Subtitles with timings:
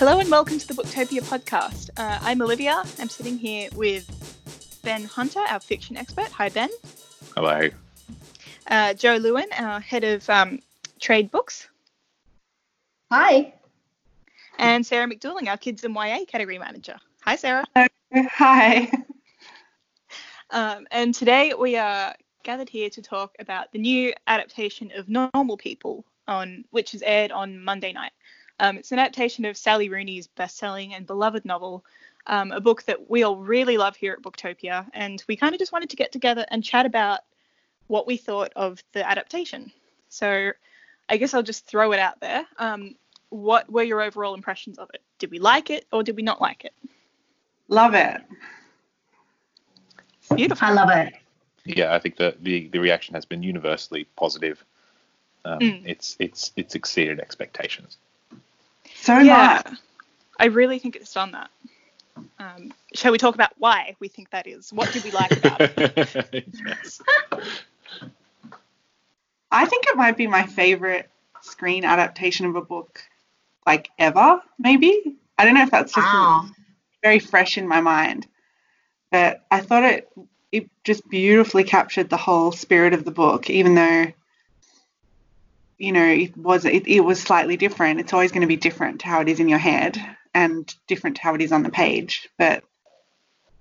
[0.00, 1.90] Hello and welcome to the Booktopia podcast.
[1.94, 2.82] Uh, I'm Olivia.
[2.98, 6.28] I'm sitting here with Ben Hunter, our fiction expert.
[6.28, 6.70] Hi, Ben.
[7.36, 7.68] Hello.
[8.66, 10.60] Uh, Joe Lewin, our head of um,
[11.00, 11.68] trade books.
[13.12, 13.52] Hi.
[14.58, 16.96] And Sarah McDuling, our kids and YA category manager.
[17.26, 17.66] Hi, Sarah.
[18.14, 18.90] Hi.
[20.48, 25.58] Um, and today we are gathered here to talk about the new adaptation of Normal
[25.58, 28.12] People, on which is aired on Monday night.
[28.60, 31.82] Um, it's an adaptation of Sally Rooney's best-selling and beloved novel,
[32.26, 35.58] um, a book that we all really love here at Booktopia, and we kind of
[35.58, 37.20] just wanted to get together and chat about
[37.86, 39.72] what we thought of the adaptation.
[40.10, 40.52] So
[41.08, 42.46] I guess I'll just throw it out there.
[42.58, 42.96] Um,
[43.30, 45.02] what were your overall impressions of it?
[45.18, 46.74] Did we like it or did we not like it?
[47.68, 48.20] Love it.
[50.36, 50.68] Beautiful.
[50.68, 51.14] I love it.
[51.64, 54.62] Yeah, I think the the, the reaction has been universally positive.
[55.44, 55.82] Um, Mm.
[55.86, 57.96] It's it's it's exceeded expectations.
[59.00, 59.64] So yeah, much.
[60.38, 61.50] I really think it's done that.
[62.38, 64.72] Um, shall we talk about why we think that is?
[64.72, 65.72] What did we like about it?
[66.52, 67.00] yes.
[69.50, 71.10] I think it might be my favorite
[71.42, 73.02] screen adaptation of a book,
[73.66, 75.16] like ever, maybe.
[75.38, 76.46] I don't know if that's just Wow.
[77.02, 78.26] very fresh in my mind,
[79.10, 80.08] but I thought it
[80.52, 84.06] it just beautifully captured the whole spirit of the book, even though
[85.80, 88.00] you know it was it, it was slightly different.
[88.00, 89.98] It's always going to be different to how it is in your head
[90.34, 92.62] and different to how it is on the page, but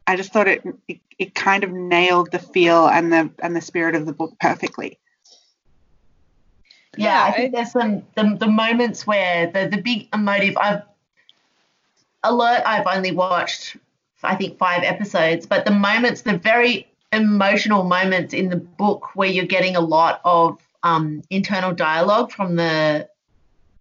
[0.06, 3.62] I just thought it, it it kind of nailed the feel and the and the
[3.62, 5.00] spirit of the book perfectly.
[6.98, 10.58] Yeah, Yeah, I think there's some the, the moments where the the big emotive.
[10.58, 10.82] I've
[12.24, 12.64] alert.
[12.66, 13.78] I've only watched
[14.24, 19.30] I think five episodes, but the moments, the very emotional moments in the book where
[19.30, 23.08] you're getting a lot of um, internal dialogue from the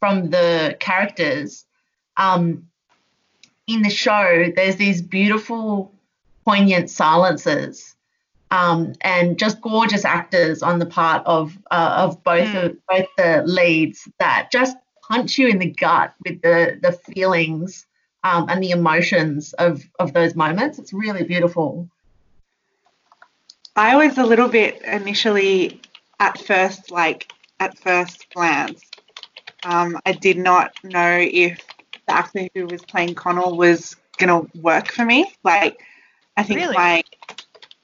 [0.01, 1.65] from the characters.
[2.17, 2.69] Um,
[3.67, 5.93] in the show, there's these beautiful,
[6.45, 7.95] poignant silences
[8.51, 12.65] um, and just gorgeous actors on the part of uh, of both Mm.
[12.65, 17.87] of both the leads that just punch you in the gut with the the feelings
[18.25, 20.79] um, and the emotions of of those moments.
[20.79, 21.89] It's really beautiful.
[23.77, 25.81] I was a little bit initially
[26.21, 28.83] at first, like at first glance,
[29.65, 31.61] um, I did not know if
[32.07, 35.33] the actor who was playing Connell was gonna work for me.
[35.45, 35.81] Like,
[36.37, 36.77] I think Really?
[36.77, 37.03] my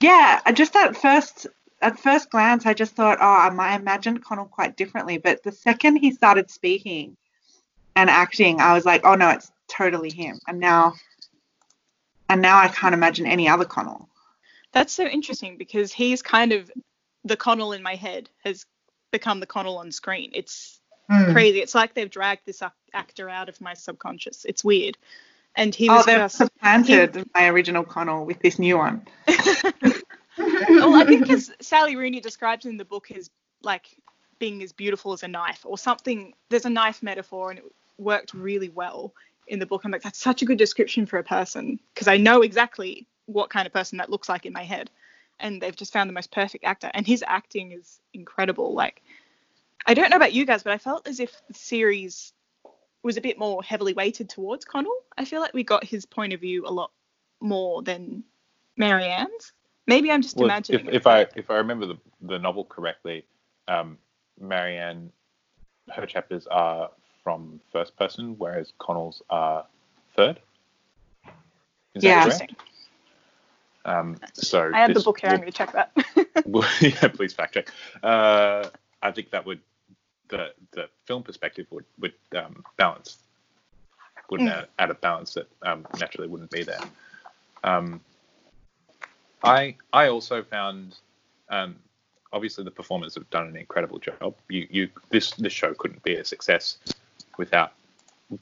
[0.01, 1.47] yeah, I just at first
[1.81, 5.19] at first glance, I just thought, oh, I might imagine Connell quite differently.
[5.19, 7.17] But the second he started speaking
[7.95, 10.41] and acting, I was like, oh no, it's totally him.
[10.49, 10.95] And now,
[12.29, 14.09] and now I can't imagine any other Connell.
[14.73, 16.71] That's so interesting because he's kind of
[17.25, 18.67] the Connell in my head has
[19.11, 20.31] become the Connell on screen.
[20.35, 20.81] It's
[21.11, 21.33] Mm.
[21.33, 21.61] crazy.
[21.61, 22.63] It's like they've dragged this
[22.95, 24.47] actor out of my subconscious.
[24.47, 24.97] It's weird.
[25.55, 29.07] And he Oh, was they've just supplanted my original Connell with this new one.
[30.39, 33.31] well, I think as Sally Rooney describes in the book as
[33.63, 33.97] like
[34.39, 36.35] being as beautiful as a knife or something.
[36.51, 37.65] There's a knife metaphor and it
[37.99, 39.15] worked really well
[39.47, 39.83] in the book.
[39.85, 43.51] I'm like, that's such a good description for a person because I know exactly what
[43.51, 44.91] kind of person that looks like in my head.
[45.41, 46.91] And they've just found the most perfect actor.
[46.95, 48.75] And his acting is incredible.
[48.75, 49.03] Like,
[49.87, 52.33] I don't know about you guys, but I felt as if the series
[53.03, 54.97] was a bit more heavily weighted towards Connell.
[55.19, 56.91] I feel like we got his point of view a lot
[57.41, 58.25] more than
[58.77, 59.53] Marianne's.
[59.87, 60.87] Maybe I'm just Well, imagining.
[60.87, 63.27] if, if I if I remember the, the novel correctly,
[63.69, 63.99] um,
[64.41, 65.13] Marianne,
[65.91, 66.91] her chapters are
[67.23, 69.67] from first person, whereas Connell's are
[70.17, 70.41] third.
[71.95, 72.25] Is that Yeah.
[72.25, 72.53] correct?
[73.85, 75.31] Um, so I have the book here.
[75.31, 75.93] I'm going to check that.
[76.47, 77.69] well, yeah, please fact check.
[78.03, 78.69] Uh,
[79.03, 79.61] I think that would
[80.29, 83.19] the the film perspective would would um, balance
[84.31, 84.51] would Mm.
[84.51, 86.81] add, add a balance that um, naturally wouldn't be there.
[87.63, 88.01] Um,
[89.43, 90.97] I I also found
[91.51, 91.77] um,
[92.33, 94.35] obviously the performers have done an incredible job.
[94.49, 96.79] You you this this show couldn't be a success
[97.37, 97.73] without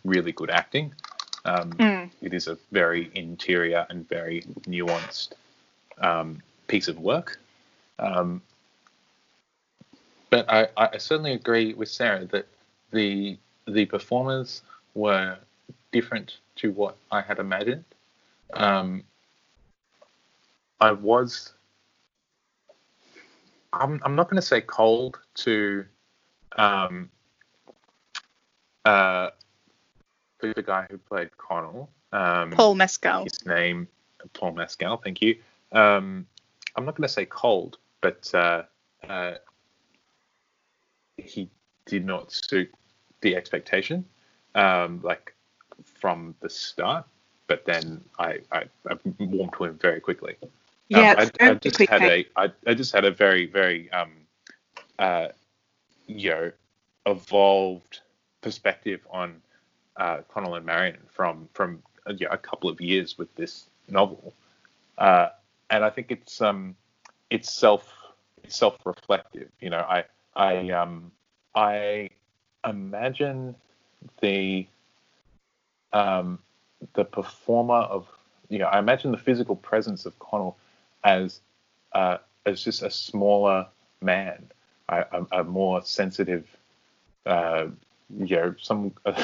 [0.04, 0.94] really good acting.
[1.44, 2.10] Um, Mm.
[2.20, 5.32] it is a very interior and very nuanced
[5.98, 7.38] um, piece of work.
[7.98, 8.42] Um,
[10.30, 12.46] but I, I certainly agree with Sarah that
[12.90, 14.62] the the performers
[14.94, 15.36] were
[15.92, 17.84] different to what I had imagined.
[18.54, 19.04] Um,
[20.80, 21.52] I was.
[23.74, 25.84] I'm, I'm not going to say cold to
[26.56, 27.08] um,
[28.84, 29.30] uh,
[30.42, 31.88] the, the guy who played Connell.
[32.12, 33.24] Um, Paul Mescal.
[33.24, 33.88] his name,
[34.34, 34.98] Paul Mescal.
[34.98, 35.38] Thank you.
[35.72, 36.26] Um,
[36.76, 38.64] I'm not going to say cold, but uh,
[39.08, 39.34] uh,
[41.16, 41.48] he
[41.86, 42.70] did not suit
[43.22, 44.04] the expectation.
[44.54, 45.34] Um, like
[45.84, 47.06] from the start,
[47.46, 50.36] but then I, I, I warmed to him very quickly.
[50.88, 53.46] Yeah, Um, it's I, I just quick had a I, I just had a very
[53.46, 54.10] very um
[54.98, 55.28] uh
[56.06, 56.52] you know
[57.06, 58.00] evolved
[58.42, 59.40] perspective on
[59.96, 64.34] uh, Connell and Marianne from from uh, yeah, a couple of years with this novel,
[64.98, 65.28] uh,
[65.70, 66.76] and I think it's um
[67.30, 67.92] it's self
[68.48, 69.50] self reflective.
[69.60, 70.04] You know, I
[70.34, 71.12] I um
[71.54, 72.10] I
[72.66, 73.54] imagine
[74.20, 74.66] the
[75.92, 76.38] um
[76.94, 78.08] the performer of
[78.48, 80.56] you know I imagine the physical presence of Connell
[81.04, 81.40] as
[81.92, 83.66] uh, as just a smaller
[84.00, 84.50] man,
[84.88, 86.46] a, a more sensitive,
[87.26, 87.66] uh,
[88.18, 88.92] you know, some.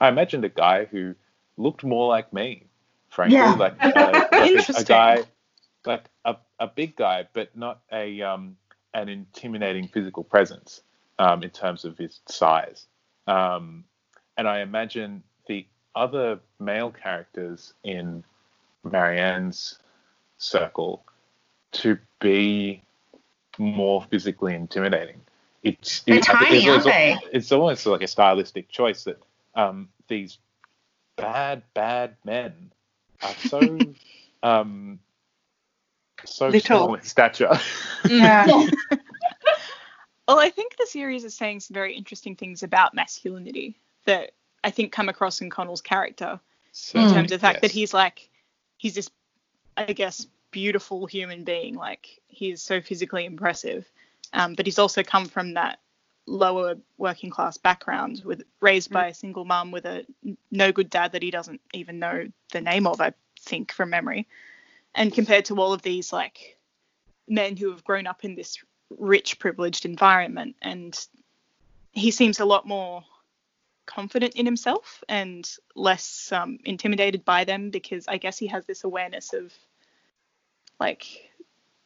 [0.00, 1.14] I imagined a guy who
[1.56, 2.66] looked more like me,
[3.08, 3.54] frankly, Yeah.
[3.54, 5.24] like, uh, like a, a guy,
[5.84, 8.56] like a, a big guy, but not a um,
[8.94, 10.82] an intimidating physical presence
[11.18, 12.86] um, in terms of his size.
[13.26, 13.84] Um,
[14.36, 18.22] and I imagine the other male characters in
[18.84, 19.78] Marianne's
[20.38, 21.04] circle
[21.72, 22.82] to be
[23.58, 25.20] more physically intimidating.
[25.62, 27.16] It's They're it- tiny, it's, aren't they?
[27.32, 29.18] it's almost like a stylistic choice that
[29.56, 30.38] um, these
[31.16, 32.72] bad, bad men
[33.22, 33.94] are so
[34.42, 35.00] um,
[36.24, 36.78] so Little.
[36.78, 37.58] small in stature.
[38.08, 38.46] Yeah.
[40.28, 44.32] Well, I think the series is saying some very interesting things about masculinity that
[44.64, 46.40] I think come across in Connell's character
[46.72, 48.28] So, in terms of the fact that he's like
[48.76, 49.08] he's this
[49.76, 53.88] I guess beautiful human being like he's so physically impressive
[54.32, 55.78] um, but he's also come from that
[56.26, 60.04] lower working class background with raised by a single mum with a
[60.50, 64.26] no good dad that he doesn't even know the name of I think from memory
[64.94, 66.58] and compared to all of these like
[67.28, 68.58] men who have grown up in this
[68.90, 70.98] rich privileged environment and
[71.92, 73.04] he seems a lot more
[73.86, 78.84] confident in himself and less um, intimidated by them because I guess he has this
[78.84, 79.52] awareness of
[80.78, 81.30] like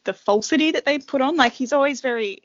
[0.04, 1.36] the falsity that they put on.
[1.36, 2.42] Like he's always very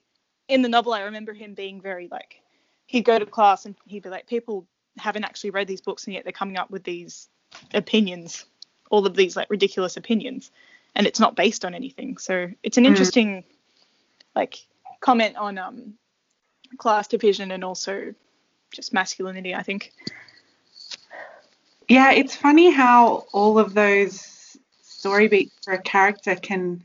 [0.48, 0.94] in the novel.
[0.94, 2.42] I remember him being very like
[2.88, 6.14] he'd go to class and he'd be like, people haven't actually read these books and
[6.14, 7.28] yet they're coming up with these
[7.74, 8.46] opinions,
[8.90, 10.52] all of these like ridiculous opinions,
[10.96, 12.18] and it's not based on anything.
[12.18, 12.88] So it's an Mm.
[12.88, 13.44] interesting
[14.36, 14.66] like
[15.00, 15.94] comment on um
[16.78, 18.14] class division and also
[18.72, 19.56] just masculinity.
[19.56, 19.94] I think.
[21.88, 26.84] Yeah, it's funny how all of those story beats for a character can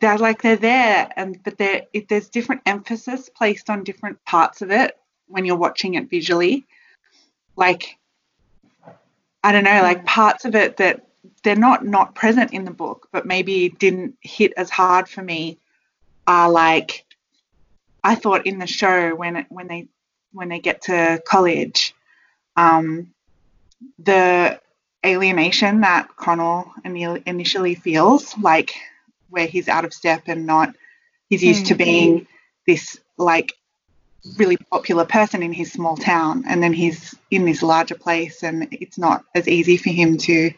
[0.00, 4.62] they're like they're there and but there it, there's different emphasis placed on different parts
[4.62, 4.96] of it
[5.26, 6.66] when you're watching it visually.
[7.56, 7.98] Like
[9.42, 11.06] I don't know, like parts of it that
[11.42, 15.58] they're not not present in the book, but maybe didn't hit as hard for me
[16.26, 17.04] are like
[18.04, 19.88] I thought in the show when it, when they
[20.32, 21.94] when they get to college
[22.56, 23.12] um,
[23.98, 24.60] the
[25.06, 28.74] alienation that Connell initially feels, like
[29.30, 30.74] where he's out of step and not,
[31.28, 31.78] he's used to Mm.
[31.78, 32.26] being
[32.66, 33.52] this like
[34.36, 38.68] really popular person in his small town, and then he's in this larger place, and
[38.72, 40.52] it's not as easy for him to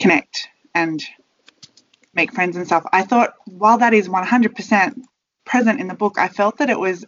[0.00, 1.02] connect and
[2.14, 2.84] make friends and stuff.
[2.92, 5.02] I thought while that is 100%
[5.44, 7.04] present in the book, I felt that it was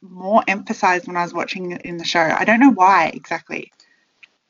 [0.00, 2.20] more emphasized when I was watching it in the show.
[2.20, 3.72] I don't know why exactly.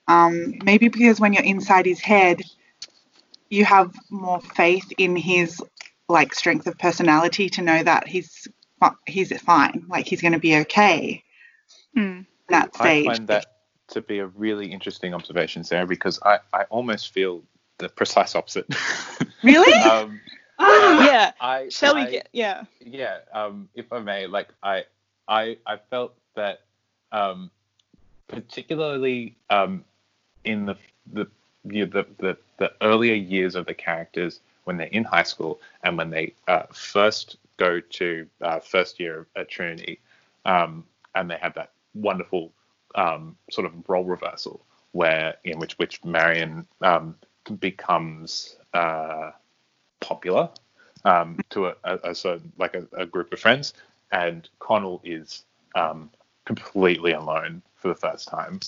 [0.08, 2.42] Um, maybe because when you're inside his head,
[3.48, 5.62] you have more faith in his
[6.08, 8.46] like strength of personality to know that he's
[9.06, 11.22] he's fine, like he's going to be okay
[11.96, 12.20] Mm.
[12.20, 13.04] at that I stage.
[13.06, 13.46] find that
[13.88, 17.42] to be a really interesting observation, Sarah, because I, I almost feel
[17.78, 18.66] the precise opposite.
[19.42, 19.72] Really?
[19.82, 20.20] um,
[20.58, 21.32] Yeah.
[21.40, 22.28] I, Shall we get?
[22.32, 22.64] Yeah.
[22.80, 24.84] yeah um if i may like i
[25.28, 26.60] i i felt that
[27.12, 27.50] um
[28.28, 29.84] particularly um
[30.44, 30.76] in the
[31.12, 31.26] the
[31.64, 35.60] you know, the, the the earlier years of the characters when they're in high school
[35.84, 40.00] and when they uh, first go to uh, first year at Trinity,
[40.44, 42.52] um, and they have that wonderful
[42.94, 44.60] um, sort of role reversal
[44.92, 47.14] where in which which Marianne um,
[47.60, 49.30] becomes uh,
[50.00, 50.48] popular
[51.04, 53.74] um, to a, a, a like a, a group of friends,
[54.10, 55.44] and Connell is
[55.74, 56.10] um,
[56.44, 58.58] completely alone for the first time.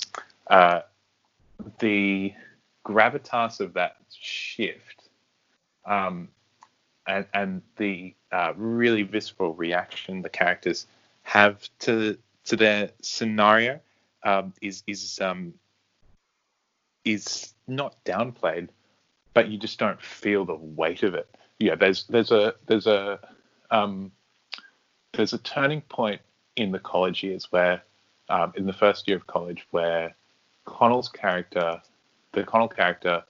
[0.48, 0.80] Uh,
[1.78, 2.32] the
[2.86, 4.97] gravitas of that shift
[5.88, 6.28] um,
[7.06, 10.86] and, and the uh, really visceral reaction the characters
[11.22, 13.80] have to to their scenario
[14.22, 15.54] um, is is um,
[17.04, 18.68] is not downplayed,
[19.34, 21.28] but you just don't feel the weight of it.
[21.58, 23.18] Yeah, there's there's a there's a
[23.70, 24.12] um,
[25.14, 26.20] there's a turning point
[26.56, 27.82] in the college years where
[28.28, 30.14] um, in the first year of college where
[30.66, 31.80] Connell's character,
[32.32, 33.24] the Connell character,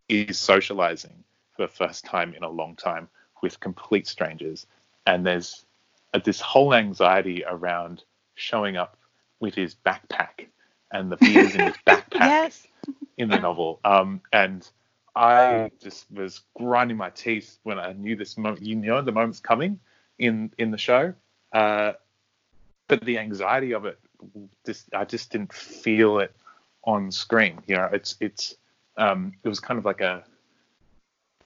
[0.09, 1.25] is socializing
[1.57, 3.09] for the first time in a long time
[3.43, 4.67] with complete strangers,
[5.07, 5.67] and there's
[6.15, 8.99] a, this whole anxiety around showing up
[9.41, 10.49] with his backpack
[10.93, 12.69] and the beers in his backpack Yes.
[13.19, 13.81] in the novel.
[13.85, 14.69] Um, and
[15.17, 18.65] I just was grinding my teeth when I knew this moment.
[18.65, 19.81] You know, the moment's coming
[20.19, 21.15] in in the show,
[21.53, 21.93] uh,
[22.89, 23.99] but the anxiety of it,
[24.67, 26.35] just I just didn't feel it
[26.85, 27.59] on screen.
[27.67, 28.55] You know, it's it's
[28.97, 30.25] um, it was kind of like a,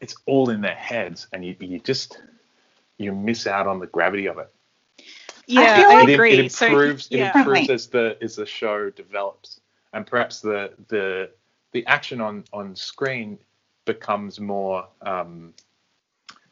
[0.01, 2.19] it's all in their heads, and you you just
[2.99, 4.51] you miss out on the gravity of it.
[5.47, 6.33] Yeah, feel I, like- It, agree.
[6.47, 7.09] it So, improves.
[7.11, 9.61] it improves as the as the show develops,
[9.93, 11.31] and perhaps the the
[11.73, 13.39] the action on on screen
[13.85, 15.53] becomes more, um,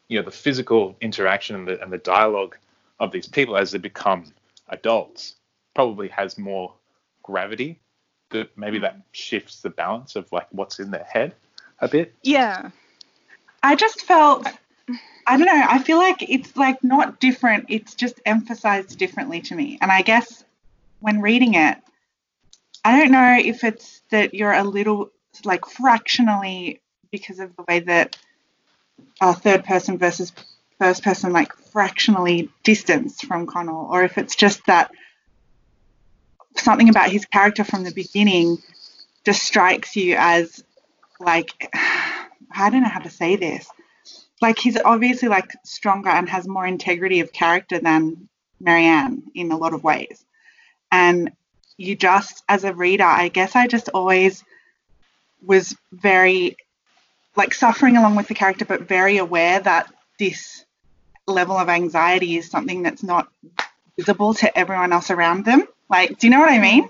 [0.07, 2.55] you know, the physical interaction and the and the dialogue
[2.99, 4.25] of these people as they become
[4.69, 5.35] adults
[5.73, 6.73] probably has more
[7.21, 7.79] gravity.
[8.29, 11.35] That maybe that shifts the balance of like what's in their head
[11.79, 12.13] a bit.
[12.23, 12.69] yeah.
[13.61, 14.47] I just felt
[15.25, 19.55] I don't know, I feel like it's like not different, it's just emphasized differently to
[19.55, 19.77] me.
[19.81, 20.43] And I guess
[20.99, 21.77] when reading it,
[22.83, 25.11] I don't know if it's that you're a little
[25.45, 28.17] like fractionally because of the way that
[29.21, 30.33] uh, third person versus
[30.79, 34.91] first person like fractionally distanced from Connell, or if it's just that
[36.57, 38.57] something about his character from the beginning
[39.25, 40.63] just strikes you as
[41.19, 41.69] like
[42.55, 43.67] I don't know how to say this.
[44.41, 48.29] Like he's obviously like stronger and has more integrity of character than
[48.59, 50.23] Marianne in a lot of ways.
[50.91, 51.31] And
[51.77, 54.43] you just as a reader, I guess I just always
[55.41, 56.57] was very
[57.35, 60.63] like suffering along with the character but very aware that this
[61.25, 63.29] level of anxiety is something that's not
[63.97, 65.67] visible to everyone else around them.
[65.93, 66.89] Like, do you know what I mean?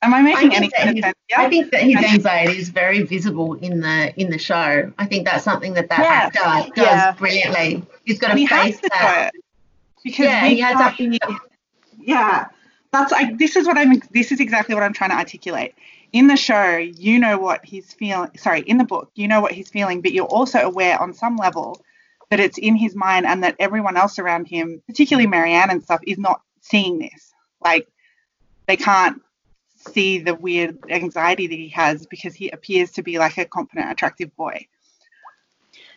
[0.00, 1.16] Am I making I any kind of sense?
[1.36, 4.92] I think that his anxiety is very visible in the in the show.
[4.96, 6.36] I think that's something that that Yes.
[6.36, 7.12] actor does Yeah.
[7.18, 7.82] brilliantly.
[8.04, 9.32] He's got a he face to that.
[9.34, 9.42] it
[10.04, 11.22] because Yeah, he has can't-
[11.98, 12.46] yeah
[12.92, 15.74] that's like this is what i'm this is exactly what i'm trying to articulate
[16.12, 19.52] in the show you know what he's feeling sorry in the book you know what
[19.52, 21.78] he's feeling but you're also aware on some level
[22.30, 26.00] that it's in his mind and that everyone else around him particularly marianne and stuff
[26.06, 27.86] is not seeing this like
[28.68, 29.20] they can't
[29.74, 33.90] see the weird anxiety that he has because he appears to be like a confident
[33.90, 34.66] attractive boy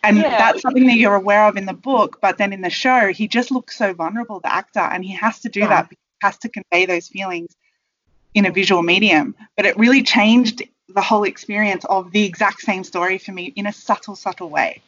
[0.04, 0.38] and Yeah.
[0.38, 3.28] that's something that you're aware of in the book but then in the show he
[3.28, 5.68] just looks so vulnerable the actor and he has to do Yeah.
[5.68, 7.56] that because he has to convey those feelings
[8.34, 12.84] in a visual medium but it really changed the whole experience of the exact same
[12.84, 14.82] story for me in a subtle subtle way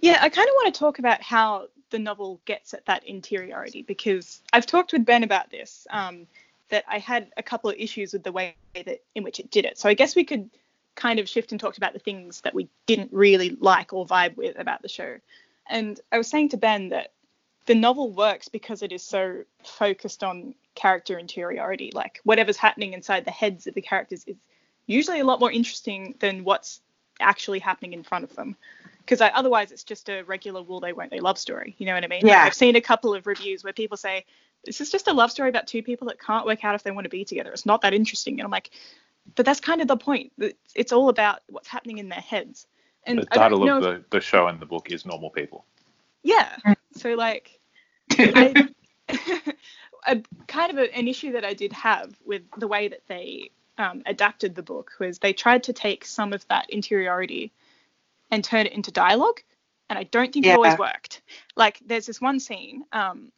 [0.00, 3.82] Yeah, I kind of want to talk about how the novel gets at that interiority
[3.82, 5.86] because I've talked with Ben about this.
[5.90, 6.26] Um,
[6.72, 9.66] that I had a couple of issues with the way that in which it did
[9.66, 9.78] it.
[9.78, 10.48] So I guess we could
[10.94, 14.36] kind of shift and talk about the things that we didn't really like or vibe
[14.36, 15.18] with about the show.
[15.68, 17.12] And I was saying to Ben that
[17.66, 21.92] the novel works because it is so focused on character interiority.
[21.94, 24.36] Like whatever's happening inside the heads of the characters is
[24.86, 26.80] usually a lot more interesting than what's
[27.20, 28.56] actually happening in front of them.
[29.00, 31.74] Because otherwise, it's just a regular will they won't they love story.
[31.76, 32.22] You know what I mean?
[32.22, 32.44] Like, Yeah.
[32.44, 34.24] I've seen a couple of reviews where people say
[34.64, 36.90] this is just a love story about two people that can't work out if they
[36.90, 37.50] want to be together.
[37.52, 38.34] It's not that interesting.
[38.38, 38.70] And I'm like,
[39.34, 40.32] but that's kind of the point.
[40.38, 42.66] It's, it's all about what's happening in their heads.
[43.04, 45.04] And The I don't title know of if- the, the show and the book is
[45.06, 45.64] Normal People.
[46.22, 46.56] yeah.
[46.96, 47.58] So like,
[48.10, 48.68] I,
[50.06, 53.50] a kind of a, an issue that I did have with the way that they
[53.78, 57.52] um, adapted the book was they tried to take some of that interiority
[58.30, 59.40] and turn it into dialogue,
[59.90, 61.22] and I don't think it always worked.
[61.56, 63.30] Like, there's this one scene um,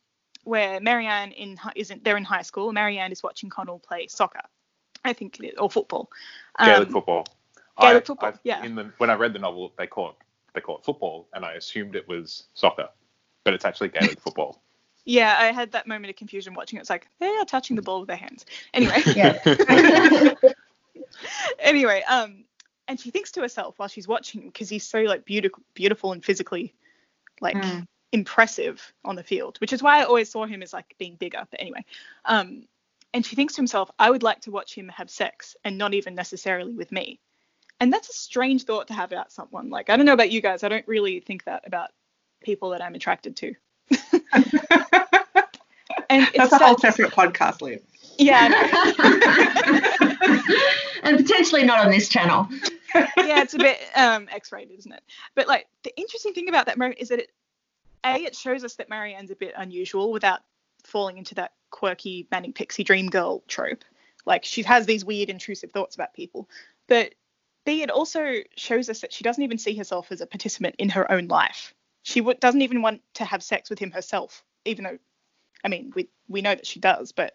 [0.45, 2.73] where Marianne in isn't they're in high school.
[2.73, 4.43] Marianne is watching Connell play soccer,
[5.05, 6.11] I think, or football.
[6.59, 7.27] Gaelic Um, football.
[7.81, 8.65] Gaelic I- football, I- yeah.
[8.65, 10.17] In the, when I read the novel, they call it
[10.55, 12.89] they call it football, and I assumed it was soccer,
[13.43, 14.63] but it's actually Gaelic football.
[15.07, 16.81] Yeah, I had that moment of confusion watching it.
[16.83, 18.47] It's like they are touching the ball with their hands.
[18.73, 19.03] Anyway.
[19.15, 20.33] yeah.
[21.59, 22.45] anyway, um,
[22.89, 26.13] and she thinks to herself while she's watching him because he's so like beautiful, beautiful
[26.13, 26.75] and physically
[27.41, 27.87] like Mm.
[28.15, 31.43] Impressive on the field, which is why I always saw him as like being bigger.
[31.51, 31.85] But anyway,
[32.25, 32.63] um,
[33.13, 35.95] and she thinks to himself, I would like to watch him have sex and not
[35.95, 37.19] even necessarily with me.
[37.81, 39.69] And that's a strange thought to have about someone.
[39.69, 41.91] Like I don't know about you guys, I don't really think that about
[42.41, 43.55] people that I'm attracted to.
[46.09, 47.83] and it's that's a whole separate podcast Liv.
[48.17, 48.47] yeah,
[51.03, 52.47] and potentially not on this channel.
[52.95, 55.03] yeah, it's a bit um, X-rated, isn't it?
[55.35, 57.31] But like the interesting thing about that moment is that it
[58.05, 60.41] a it shows us that Marianne's a bit unusual without
[60.85, 63.85] falling into that quirky manic pixie dream girl trope.
[64.27, 66.49] Like she has these weird intrusive thoughts about people,
[66.89, 67.15] but
[67.65, 70.91] B it also shows us that she doesn't even see herself as a participant in
[70.91, 71.75] her own life.
[72.03, 74.99] She w- doesn't even want to have sex with him herself, even though,
[75.65, 77.35] I mean, we we know that she does, but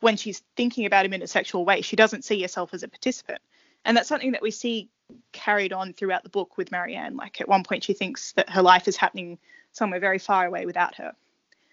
[0.00, 2.88] when she's thinking about him in a sexual way, she doesn't see herself as a
[2.88, 3.40] participant.
[3.84, 4.90] And that's something that we see
[5.32, 7.16] carried on throughout the book with Marianne.
[7.16, 9.38] Like at one point, she thinks that her life is happening
[9.78, 11.12] somewhere very far away without her.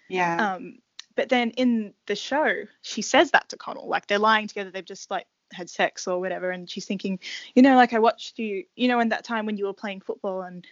[0.08, 0.54] Yeah.
[0.54, 0.78] Um,
[1.14, 3.88] but then in the show, she says that to Connell.
[3.88, 4.70] Like they're lying together.
[4.70, 6.50] They've just like had sex or whatever.
[6.50, 7.18] And she's thinking,
[7.54, 10.00] you know, like I watched you, you know, in that time when you were playing
[10.00, 10.66] football and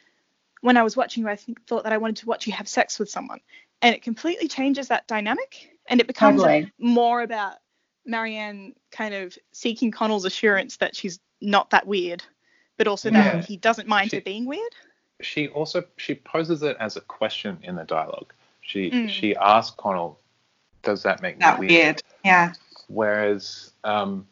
[0.60, 2.68] when I was watching you, I think, thought that I wanted to watch you have
[2.68, 3.40] sex with someone.
[3.82, 5.70] And it completely changes that dynamic.
[5.88, 6.72] And it becomes Totally.
[6.78, 7.56] more about
[8.06, 12.22] Marianne kind of seeking Connell's assurance that she's not that weird,
[12.78, 13.34] but also Yeah.
[13.36, 14.74] that he doesn't mind She- her being weird.
[15.24, 18.32] She also she poses it as a question in the dialogue.
[18.60, 19.08] She Mm.
[19.08, 20.18] she asks Connell,
[20.82, 22.02] "Does that make that me weird.
[22.24, 22.52] Yeah.
[22.88, 24.26] Whereas um,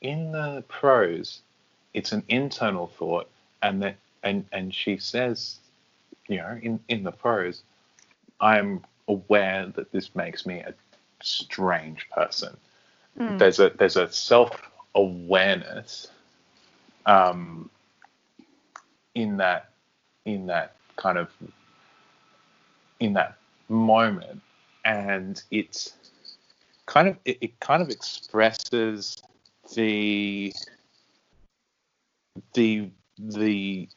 [0.00, 1.40] in the prose,
[1.94, 3.28] it's an internal thought,
[3.62, 5.58] and that and and she says,
[6.28, 7.62] you know, in in the prose,
[8.40, 10.74] I'm aware that this makes me a
[11.22, 12.56] strange person.
[13.18, 13.38] Mm.
[13.38, 14.50] There's a there's a self
[14.94, 16.08] awareness,
[17.06, 17.70] um,
[19.14, 19.70] in that
[20.26, 21.30] in that kind of
[23.00, 23.36] in that
[23.68, 24.42] moment,
[24.84, 25.94] and it's
[26.86, 29.22] kind of it, it kind of expresses
[29.74, 30.52] the
[32.54, 33.88] the the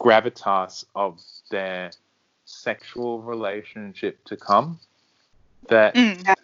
[0.00, 1.90] gravitas of their
[2.44, 4.78] sexual relationship to come
[5.68, 6.34] that Mm.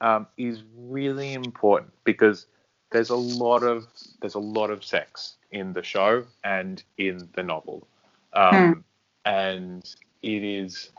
[0.00, 2.46] um, is really important because
[2.90, 3.86] there's a lot of
[4.20, 7.86] there's a lot of sex in the show and in the novel,
[8.34, 8.84] um,
[9.24, 10.90] and it is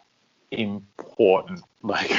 [0.51, 1.61] important.
[1.85, 2.11] Like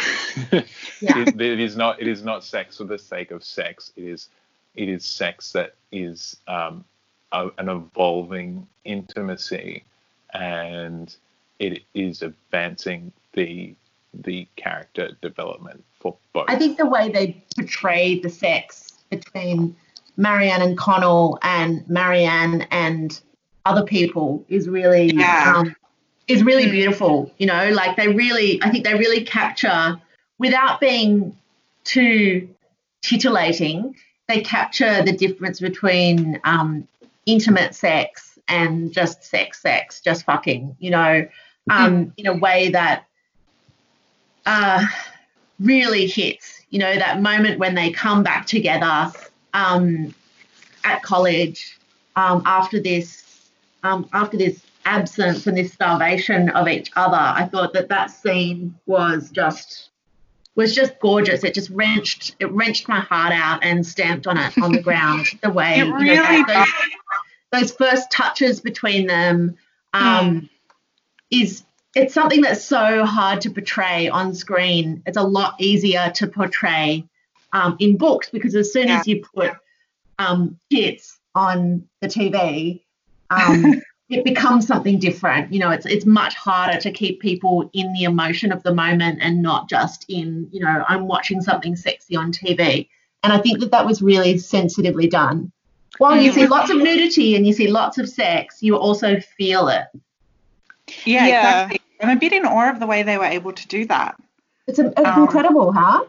[1.00, 1.20] Yeah.
[1.20, 3.92] it, it is not it is not sex for the sake of sex.
[3.96, 4.28] It is
[4.74, 6.84] it is sex that is um,
[7.32, 9.84] a, an evolving intimacy,
[10.34, 11.16] and
[11.58, 13.74] it is advancing the
[14.12, 16.44] the character development for both.
[16.48, 19.74] I think the way they portray the sex between
[20.18, 23.18] Marianne and Connell and Marianne and
[23.64, 25.54] other people is really Yeah.
[25.56, 25.76] um,
[26.26, 27.32] is really beautiful.
[27.38, 30.00] You know, like they really, I think they really capture
[30.38, 31.36] without being
[31.84, 32.48] too
[33.02, 33.96] titillating.
[34.28, 36.88] They capture the difference between um,
[37.26, 40.76] intimate sex and just sex, sex, just fucking.
[40.78, 41.28] You know,
[41.70, 43.06] um, in a way that
[44.46, 44.84] uh,
[45.60, 46.60] really hits.
[46.70, 49.12] You know, that moment when they come back together
[49.52, 50.14] um,
[50.84, 51.78] at college
[52.16, 53.23] um, after this,
[53.84, 57.16] um, after this absence and this starvation of each other.
[57.16, 59.90] I thought that that scene was just
[60.56, 61.44] was just gorgeous.
[61.44, 65.26] It just wrenched it wrenched my heart out and stamped on it on the ground.
[65.42, 66.90] The way It you know, really that-
[67.52, 69.56] those, those first touches between them
[69.92, 70.48] um,
[71.30, 71.62] is
[71.94, 75.02] it's something that's so hard to portray on screen.
[75.06, 77.04] It's a lot easier to portray
[77.52, 79.52] um, in books because as soon as you put
[80.18, 82.83] um, tits on the TV,
[83.40, 85.52] um, it becomes something different.
[85.52, 89.18] You know, it's it's much harder to keep people in the emotion of the moment
[89.22, 92.88] and not just in you know I'm watching something sexy on TV.
[93.22, 95.50] And I think that that was really sensitively done.
[95.98, 99.68] While you see lots of nudity and you see lots of sex, you also feel
[99.68, 99.86] it.
[101.06, 101.62] Yeah, Yeah.
[101.62, 101.80] exactly.
[102.02, 104.16] I'm a bit in awe of the way they were able to do that.
[104.66, 106.04] It's, a, it's Um, incredible, huh?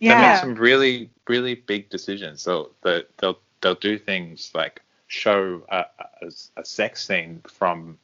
[0.00, 0.14] Yeah.
[0.20, 2.40] They make some really, really big decisions.
[2.40, 5.84] So they'll they'll, they'll do things like show a,
[6.22, 7.98] a, a sex scene from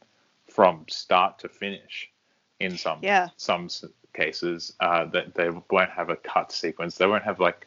[0.49, 2.11] from start to finish.
[2.61, 3.29] In some Yeah.
[3.37, 3.69] some
[4.13, 6.97] cases, uh, that they won't have a cut sequence.
[6.99, 7.67] They won't have like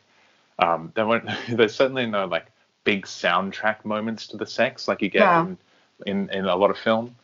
[0.60, 1.28] um, they won't.
[1.50, 2.46] There's certainly no like
[2.84, 5.42] big soundtrack moments to the sex like you get Yeah.
[5.42, 5.58] in,
[6.06, 7.16] in in a lot of film.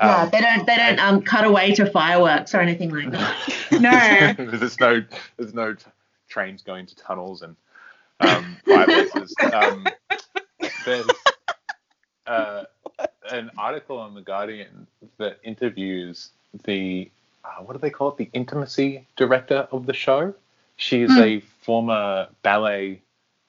[0.00, 3.36] Yeah, Um, they don't they don't um, cut away to fireworks or anything like that.
[3.80, 4.44] No.
[4.58, 5.02] there's no
[5.36, 5.84] there's no t-
[6.28, 7.54] trains going to tunnels and
[8.20, 9.34] um, fireplaces.
[9.52, 9.86] Um,
[10.84, 11.06] there's
[12.26, 12.64] uh,
[13.30, 14.86] an article on the Guardian
[15.18, 16.30] that interviews
[16.64, 17.10] the
[17.44, 18.16] uh, what do they call it?
[18.16, 20.34] The intimacy director of the show.
[20.76, 21.18] She is Hmm.
[21.18, 23.02] a former ballet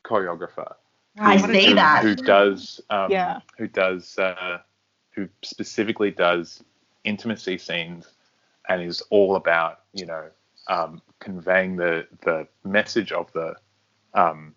[0.04, 0.76] choreographer.
[1.20, 2.02] I What a see who, that.
[2.02, 3.40] who does um, Yeah.
[3.58, 4.60] who does uh,
[5.12, 6.64] who specifically does
[7.04, 8.08] intimacy scenes
[8.70, 10.30] and is all about you know
[10.68, 13.56] um, conveying the the message of the
[14.14, 14.56] um,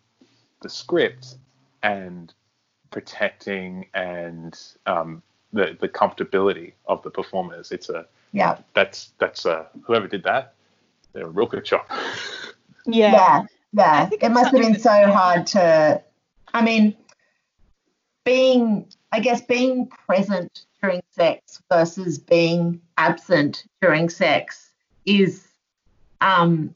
[0.62, 1.36] the script
[1.82, 2.32] and
[2.90, 5.22] protecting and um,
[5.52, 7.72] the the comfortability of the performers.
[7.72, 8.58] It's a Yeah.
[8.74, 10.54] That's that's uh, whoever did that.
[11.12, 11.86] They're a real good shot.
[12.88, 13.10] Yeah.
[13.12, 13.44] Yeah.
[13.72, 14.02] Yeah.
[14.02, 16.00] I think It must have been so that's- hard to,
[16.54, 16.94] I mean,
[18.24, 24.70] being, I guess, being present during sex versus being absent during sex
[25.04, 25.48] is
[26.20, 26.74] um,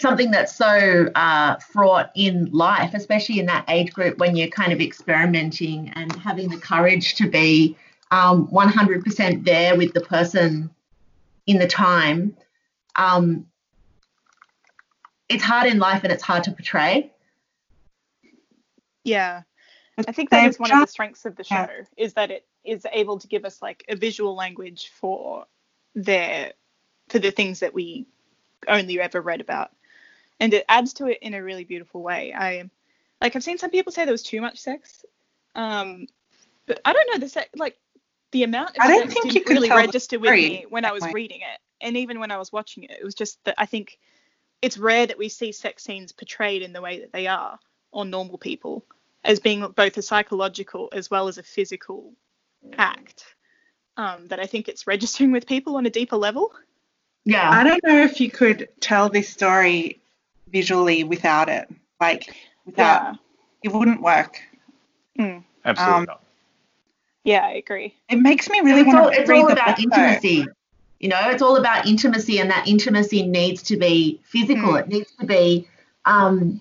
[0.00, 4.72] something that's so uh, fraught in life, especially in that age group when you're kind
[4.72, 7.76] of experimenting and having the courage to be
[8.10, 10.70] um, 100% there with the person
[11.46, 12.36] in the time.
[12.96, 13.46] Um,
[15.28, 17.10] it's hard in life and it's hard to portray.
[19.02, 19.42] Yeah.
[19.98, 21.66] I think that is one of the strengths of the yeah.
[21.66, 25.46] show is that it is able to give us like a visual language for
[25.94, 26.52] their
[27.08, 28.06] for the things that we
[28.68, 29.70] only ever read about.
[30.40, 32.34] And it adds to it in a really beautiful way.
[32.34, 32.68] I
[33.20, 35.04] like I've seen some people say there was too much sex.
[35.54, 36.06] Um
[36.66, 37.76] but I don't know the se- like
[38.32, 40.84] the amount of I don't think you didn't could really tell register with me when
[40.84, 41.12] I was that way.
[41.14, 41.60] reading it.
[41.80, 43.98] And even when I was watching it, it was just that I think
[44.62, 47.58] it's rare that we see sex scenes portrayed in the way that they are
[47.92, 48.84] on normal people
[49.24, 52.12] as being both a psychological as well as a physical
[52.76, 53.24] act.
[53.98, 56.52] Um, that I think it's registering with people on a deeper level.
[57.24, 57.48] Yeah.
[57.50, 60.02] I don't know if you could tell this story
[60.48, 61.68] visually without it.
[62.00, 63.14] Like without Yeah.
[63.62, 64.40] it wouldn't work.
[65.18, 65.42] Mm.
[65.64, 66.22] Absolutely Um, not.
[67.24, 67.94] Yeah, I agree.
[68.08, 70.02] It makes me really it's all, want to it's read all about book, though.
[70.02, 70.46] intimacy.
[71.00, 74.72] You know, it's all about intimacy, and that intimacy needs to be physical.
[74.74, 74.80] Mm.
[74.80, 75.68] It needs to be
[76.04, 76.60] um,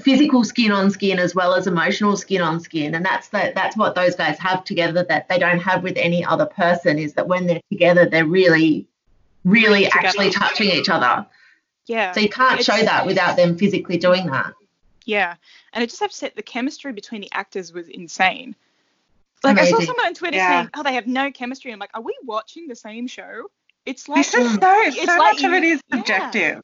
[0.00, 3.76] physical skin on skin as well as emotional skin on skin, and that's the, that's
[3.76, 6.98] what those guys have together that they don't have with any other person.
[6.98, 8.86] Is that when they're together, they're really,
[9.44, 10.06] really Together.
[10.06, 11.26] actually touching each other.
[11.92, 12.12] Yeah.
[12.12, 14.54] So you can't show that without them physically doing that.
[15.04, 15.34] Yeah.
[15.72, 18.56] And I just have to say the chemistry between the actors was insane.
[19.44, 20.48] Like I saw someone on Twitter Yeah.
[20.62, 23.50] saying, "Oh, they have no chemistry." I'm like, "Are we watching the same show?"
[23.84, 25.96] It's like This is so It's so like much of it is you- is yeah.
[25.98, 26.62] subjective.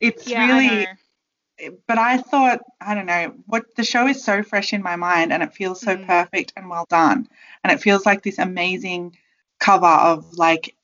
[0.00, 1.76] It's yeah, really know.
[1.86, 5.32] but I thought, I don't know, what the show is so fresh in my mind
[5.32, 6.06] and it feels so Mm.
[6.06, 7.28] perfect and well done.
[7.62, 9.16] And it feels like this amazing
[9.60, 10.74] cover of like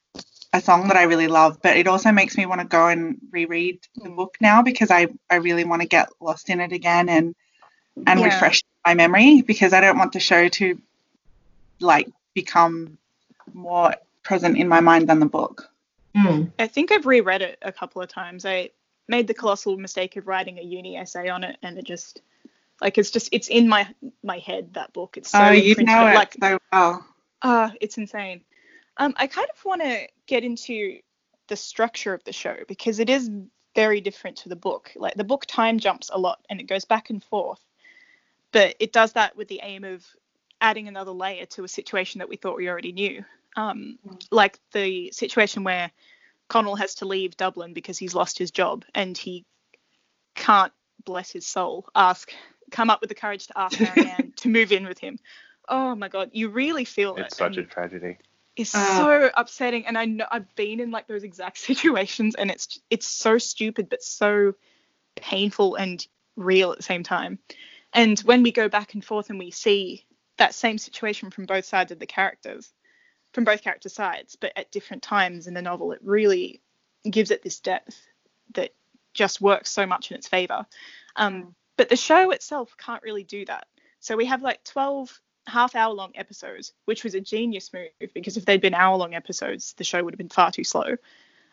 [0.53, 3.19] a song that I really love, but it also makes me want to go and
[3.31, 4.17] reread the Mm.
[4.17, 7.35] book now because I, I really want to get lost in it again and
[8.07, 8.27] and Yeah.
[8.27, 10.81] refresh my memory because I don't want the show to
[11.81, 12.99] like become
[13.53, 15.71] more present in my mind than the book.
[16.17, 16.51] Mm.
[16.59, 18.45] I think I've reread it a couple of times.
[18.45, 18.71] I
[19.09, 22.23] made the colossal mistake of writing a uni essay on it, and it just
[22.81, 23.87] like it's just it's in my
[24.23, 25.17] my head that book.
[25.17, 27.07] It's so oh, you know it like so well.
[27.43, 28.43] Ah, it's insane.
[29.01, 30.99] Um, I kind of want to get into
[31.49, 33.31] the structure of the show because it is
[33.75, 34.93] very different to the book.
[34.95, 37.65] Like the book time jumps a lot and it goes back and forth,
[38.53, 40.05] but it does that with the aim of
[40.61, 43.25] adding another layer to a situation that we thought we already knew.
[43.57, 43.99] Um,
[44.31, 45.91] like the situation where
[46.49, 49.47] Connell has to leave Dublin because he's lost his job and he
[50.35, 50.73] can't,
[51.07, 52.31] bless his soul, ask,
[52.71, 55.19] come up with the courage to ask Marianne to move in with him.
[55.67, 57.39] Oh my god, you really feel It's it.
[57.39, 58.19] such a tragedy.
[58.61, 62.51] It's Uh, so upsetting, and I know I've been in like those exact situations, and
[62.51, 64.55] it's it's so stupid but so
[65.17, 67.39] painful and real at the same time.
[67.93, 70.05] And when we go back and forth and we see
[70.37, 72.73] that same situation from both sides of the characters,
[73.33, 76.63] from both character sides, but at different times in the novel, it really
[77.09, 78.01] gives it this depth
[78.55, 78.75] that
[79.15, 80.67] just works so much in its favor.
[81.17, 83.67] Um, but the show itself can't really do that.
[83.99, 88.37] So we have like 12 half hour long episodes, which was a genius move because
[88.37, 90.97] if they'd been hour long episodes, the show would have been far too slow.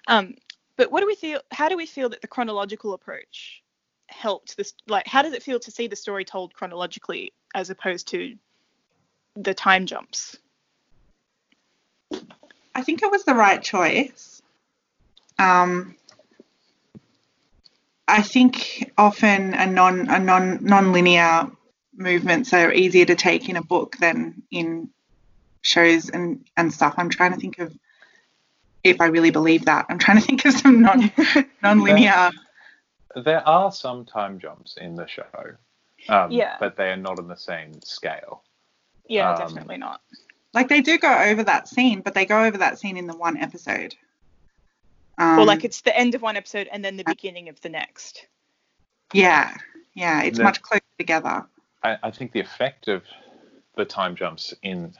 [0.07, 0.35] Um,
[0.75, 1.41] but what do we feel?
[1.51, 3.63] How do we feel that the chronological approach
[4.07, 4.73] helped this?
[4.87, 8.35] Like, how does it feel to see the story told chronologically as opposed to
[9.35, 10.37] the time jumps?
[12.75, 14.41] I think it was the right choice.
[15.39, 15.95] Um,
[18.07, 21.51] I think often a non a non non-linear
[21.97, 24.89] movements are easier to take in a book than in
[25.63, 26.93] shows and and stuff.
[26.97, 27.75] I'm trying to think of
[28.83, 29.85] if I really believe that.
[29.89, 31.11] I'm trying to think of some non
[31.63, 32.29] non-linear.
[33.15, 35.25] There are some time jumps in the show,
[36.09, 36.57] um, Yeah.
[36.59, 38.43] but they are not on the same scale.
[39.07, 40.01] Yeah, Um, definitely not.
[40.53, 43.17] Like they do go over that scene, but they go over that scene in the
[43.17, 43.95] one episode.
[45.17, 47.69] Um, or like it's the end of one episode and then the beginning of the
[47.69, 48.27] next.
[49.13, 49.55] yeah,
[49.95, 51.43] yeah, it's The- much closer together.
[51.87, 53.03] I, I think the effect of
[53.75, 54.93] the time jumps in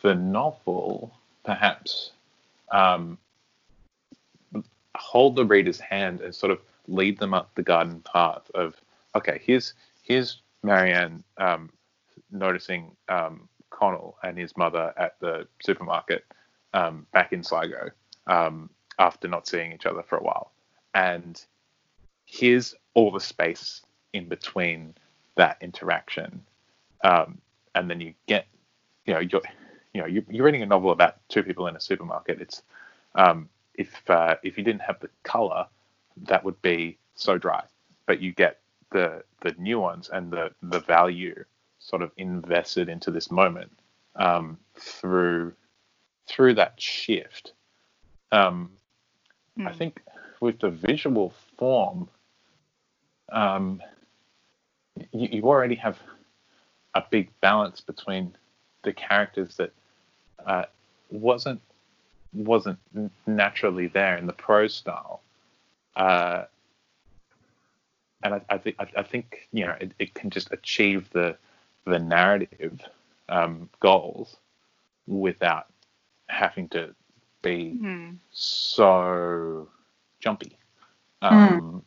[0.00, 2.12] the novel perhaps
[2.70, 3.18] um,
[4.94, 8.74] hold the reader's hand and sort of lead them up the garden path of
[9.14, 11.70] okay here's here's Marianne um,
[12.30, 16.24] noticing um, Connell and his mother at the supermarket
[16.72, 17.90] um, back in Sligo
[18.26, 20.52] um, after not seeing each other for a while.
[20.94, 21.40] And
[22.24, 24.94] here's all the space in between
[25.36, 26.42] that interaction.
[27.04, 27.38] Um,
[27.74, 28.46] and then you get,
[29.06, 29.42] you know, you're,
[29.94, 32.40] you know, you're, you're, reading a novel about two people in a supermarket.
[32.40, 32.62] It's,
[33.14, 35.66] um, if, uh, if you didn't have the color,
[36.28, 37.64] that would be so dry,
[38.06, 41.44] but you get the, the nuance and the, the value
[41.78, 43.70] sort of invested into this moment
[44.16, 45.52] um, through
[46.26, 47.52] through that shift.
[48.30, 48.70] Um,
[49.58, 49.66] mm.
[49.66, 49.78] I hmm.
[49.78, 50.02] think
[50.40, 52.08] with the visual form,
[53.30, 53.82] um,
[55.12, 55.98] you, you, already have
[56.94, 58.34] a big balance between
[58.82, 59.72] the characters that
[60.46, 60.64] uh,
[61.10, 61.60] wasn't
[62.34, 62.78] wasn't
[63.26, 65.20] naturally there in the prose style.
[65.96, 66.44] Uh,
[68.22, 71.36] and I, I think I, think you know it, it, can just achieve the
[71.84, 72.80] the narrative
[73.28, 74.36] um, goals
[75.06, 75.66] without
[76.28, 76.94] having to
[77.42, 78.16] be mm.
[78.30, 79.68] so
[80.20, 80.56] jumpy.
[81.20, 81.82] Um, mm.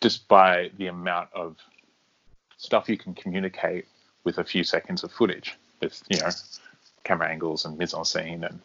[0.00, 1.56] Just by the amount of
[2.56, 3.86] stuff you can communicate
[4.24, 6.30] with a few seconds of footage, with you know
[7.04, 8.60] camera angles and mise en scene and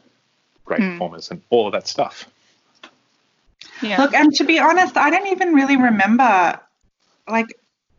[0.65, 0.91] great mm.
[0.91, 2.29] performance and all of that stuff.
[3.81, 4.01] Yeah.
[4.01, 6.59] Look, and to be honest, I don't even really remember.
[7.27, 7.57] Like,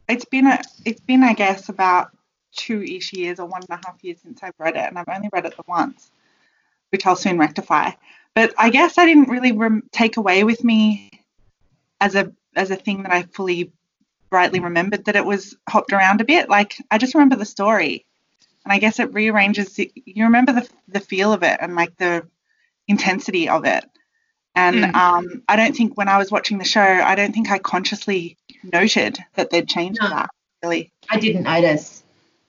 [0.09, 2.11] it's been a, it's been I guess about
[2.53, 5.29] two-ish years or one and a half years since I've read it, and I've only
[5.33, 6.11] read it the once,
[6.91, 7.91] which I'll soon rectify.
[8.35, 11.11] But I guess I didn't really rem- take away with me
[12.01, 13.73] as a as a thing that I fully
[14.31, 16.49] brightly remembered that it was hopped around a bit.
[16.49, 18.05] Like I just remember the story,
[18.65, 19.75] and I guess it rearranges.
[19.75, 22.27] The, you remember the the feel of it and like the
[22.89, 23.85] intensity of it.
[24.57, 24.95] And mm.
[24.95, 28.37] um, I don't think when I was watching the show, I don't think I consciously
[28.63, 30.31] noted that they'd changed no, that.
[30.63, 32.03] Really, I didn't notice.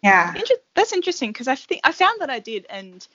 [0.04, 0.36] Yeah,
[0.76, 3.08] that's interesting because I think I found that I did, and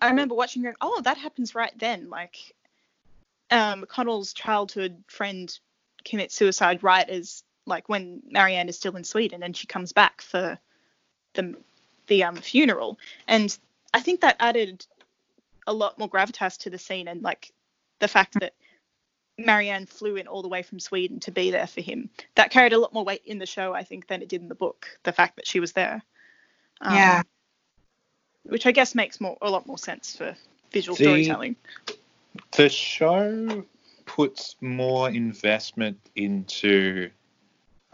[0.00, 2.10] I remember watching going, oh, that happens right then.
[2.10, 2.36] Like,
[3.52, 5.56] um, Connell's childhood friend
[6.04, 10.20] commits suicide right as like when Marianne is still in Sweden and she comes back
[10.20, 10.58] for
[11.34, 11.56] the
[12.08, 13.56] the um, funeral, and
[13.94, 14.84] I think that added
[15.66, 17.52] a lot more gravitas to the scene and like
[18.00, 18.54] the fact that
[19.38, 22.10] Marianne flew in all the way from Sweden to be there for him.
[22.34, 24.48] That carried a lot more weight in the show, I think, than it did in
[24.48, 24.86] the book.
[25.04, 26.02] The fact that she was there.
[26.80, 27.22] Um, yeah.
[28.44, 30.34] Which I guess makes more a lot more sense for
[30.72, 31.56] visual the, storytelling.
[32.56, 33.64] The show
[34.14, 37.08] puts more investment into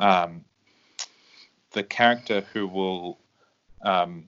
[0.00, 0.44] um,
[1.72, 3.18] the character who will
[3.83, 4.24] um,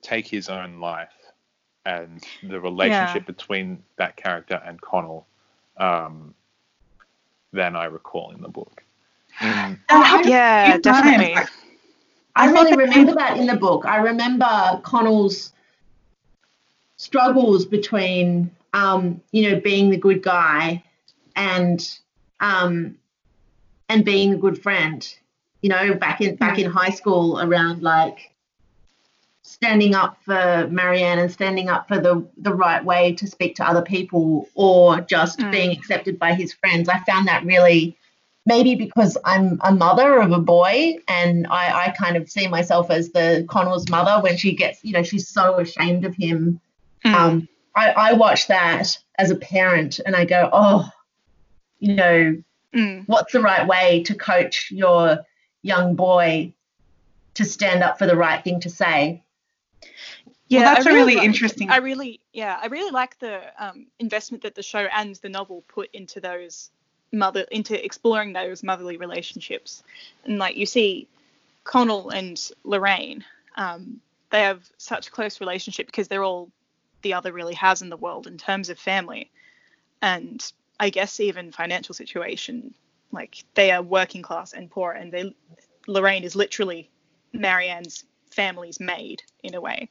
[0.00, 1.12] take his own life
[1.84, 3.26] and the relationship yeah.
[3.26, 5.26] between that character and Connell
[5.76, 6.34] um,
[7.52, 8.82] than I recall in the book.
[9.40, 9.78] Mm.
[9.90, 11.36] Uh, yeah, definitely.
[12.34, 13.84] I really remember that in the book.
[13.84, 15.52] I remember Connell's
[16.96, 20.82] struggles between, um, you know, being the good guy
[21.36, 21.98] and
[22.40, 22.96] um,
[23.88, 25.14] and being a good friend.
[25.60, 28.32] You know, back in back in high school, around like
[29.42, 33.68] standing up for Marianne and standing up for the the right way to speak to
[33.68, 35.52] other people or just mm.
[35.52, 36.88] being accepted by his friends.
[36.88, 37.96] I found that really
[38.46, 42.90] maybe because I'm a mother of a boy and I, I kind of see myself
[42.90, 46.60] as the Connell's mother when she gets, you know, she's so ashamed of him.
[47.04, 47.14] Mm.
[47.14, 50.90] Um, I, I watch that as a parent and I go, oh,
[51.78, 52.42] you know,
[52.74, 53.04] mm.
[53.06, 55.24] what's the right way to coach your
[55.62, 56.52] young boy
[57.34, 59.22] to stand up for the right thing to say?
[60.48, 61.70] Yeah, well, that's really a really interesting.
[61.70, 65.64] I really, yeah, I really like the um, investment that the show and the novel
[65.66, 66.70] put into those
[67.10, 69.82] mother, into exploring those motherly relationships.
[70.24, 71.08] And like you see,
[71.64, 73.24] Connell and Lorraine,
[73.56, 76.50] um, they have such close relationship because they're all
[77.02, 79.30] the other really has in the world in terms of family,
[80.00, 82.74] and I guess even financial situation.
[83.10, 85.34] Like they are working class and poor, and they
[85.86, 86.90] Lorraine is literally
[87.32, 89.88] Marianne's family's maid in a way.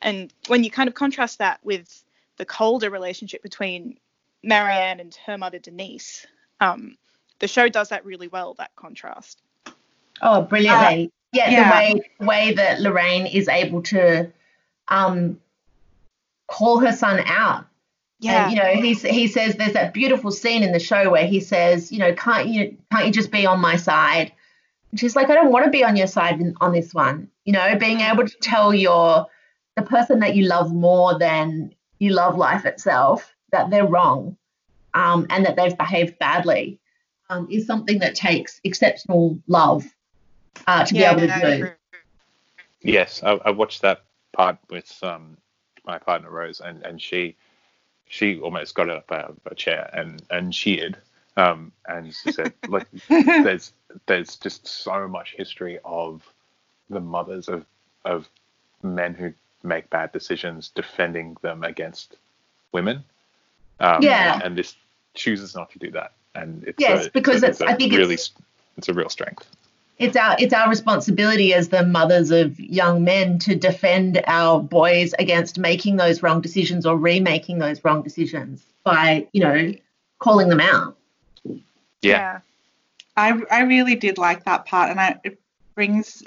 [0.00, 2.02] And when you kind of contrast that with
[2.36, 3.98] the colder relationship between
[4.42, 6.26] Marianne and her mother Denise,
[6.60, 6.96] um,
[7.38, 8.54] the show does that really well.
[8.54, 9.40] That contrast.
[10.20, 11.06] Oh, brilliantly!
[11.06, 14.30] Uh, yeah, yeah, the way way that Lorraine is able to
[14.88, 15.40] um,
[16.52, 17.66] call her son out.
[18.20, 18.44] Yeah.
[18.44, 21.40] And, you know, he he says there's that beautiful scene in the show where he
[21.40, 24.32] says, you know, can't you can't you just be on my side?
[24.90, 27.28] And she's like, I don't want to be on your side in, on this one.
[27.44, 29.26] You know, being able to tell your
[29.76, 34.36] the person that you love more than you love life itself that they're wrong
[34.94, 36.78] um, and that they've behaved badly
[37.30, 39.84] um, is something that takes exceptional love
[40.66, 41.70] uh, to yeah, be able to do.
[42.82, 45.38] Yes, I, I watched that part with um,
[45.86, 47.36] my partner Rose, and, and she
[48.08, 50.96] she almost got up out of a chair and and cheered.
[51.36, 53.72] Um, and she said, like, there's
[54.06, 56.22] there's just so much history of
[56.90, 57.64] the mothers of
[58.04, 58.28] of
[58.82, 62.16] men who make bad decisions, defending them against
[62.72, 63.04] women.
[63.80, 64.40] Um, Yeah.
[64.44, 64.74] And this
[65.14, 68.14] chooses not to do that, and it's Yes, a, because it's, it's- I think really
[68.14, 68.32] it's-
[68.76, 69.46] it's a real strength.
[69.98, 75.14] It's our it's our responsibility as the mothers of young men to defend our boys
[75.18, 79.72] against making those wrong decisions or remaking those wrong decisions by you know
[80.18, 80.96] calling them out
[82.02, 82.40] Yeah.
[83.16, 85.38] I, I really did like that part, and I, it
[85.74, 86.22] brings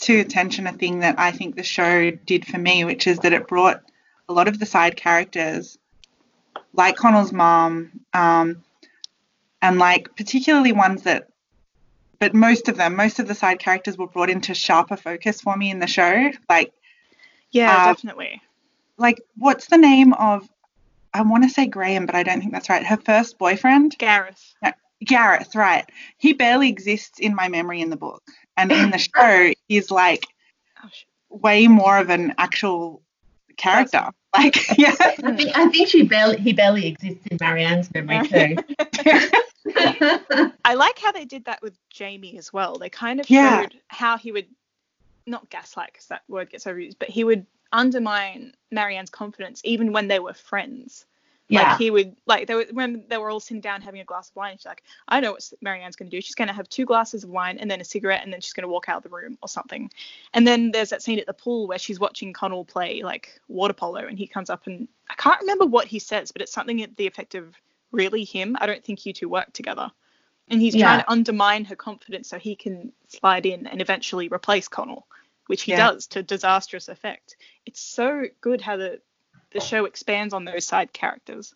[0.00, 3.32] to attention a thing that I think the show did for me, which is that
[3.32, 3.82] it brought
[4.28, 5.78] a lot of the side characters,
[6.72, 8.62] like Connell's mom, um,
[9.62, 11.28] and like particularly ones that,
[12.18, 15.56] but most of them, most of the side characters were brought into sharper focus for
[15.56, 16.30] me in the show.
[16.48, 16.72] Like,
[17.50, 18.42] Yeah, Uh, definitely.
[18.98, 20.48] like what's the name of?
[21.14, 22.84] I want to say Graham, but I don't think that's right.
[22.84, 23.96] Her first boyfriend.
[23.98, 24.54] Gareth.
[25.04, 25.84] Gareth, right.
[26.18, 28.22] He barely exists in my memory in the book.
[28.56, 30.26] And in the show, he's like
[30.82, 30.88] Oh,
[31.30, 33.02] way more of an actual
[33.56, 34.10] character.
[34.38, 34.94] Like, yeah.
[35.00, 38.56] I think I think she barely he barely exists in Marianne's memory too.
[40.64, 42.78] I like how they did that with Jamie as well.
[42.78, 43.62] They kind of Yeah.
[43.62, 44.46] showed how he would
[45.26, 50.08] not gaslight because that word gets overused, but he would undermine Marianne's confidence even when
[50.08, 51.04] they were friends.
[51.48, 51.70] Yeah.
[51.70, 54.30] Like he would like they were when they were all sitting down having a glass
[54.30, 54.56] of wine.
[54.56, 56.20] She's like, I know what Marianne's going to do.
[56.20, 58.52] She's going to have two glasses of wine and then a cigarette, and then she's
[58.52, 59.90] going to walk out of the room or something.
[60.34, 63.74] And then there's that scene at the pool where she's watching Connell play like water
[63.74, 66.82] polo, and he comes up and I can't remember what he says, but it's something
[66.82, 67.54] at the effect of
[67.92, 68.56] really him.
[68.60, 69.90] I don't think you two work together.
[70.48, 74.68] And he's trying to undermine her confidence so he can slide in and eventually replace
[74.68, 75.06] Connell,
[75.48, 75.78] which he Yeah.
[75.78, 77.36] does to disastrous effect.
[77.66, 79.00] It's so good how the
[79.56, 81.54] the show expands on those side characters.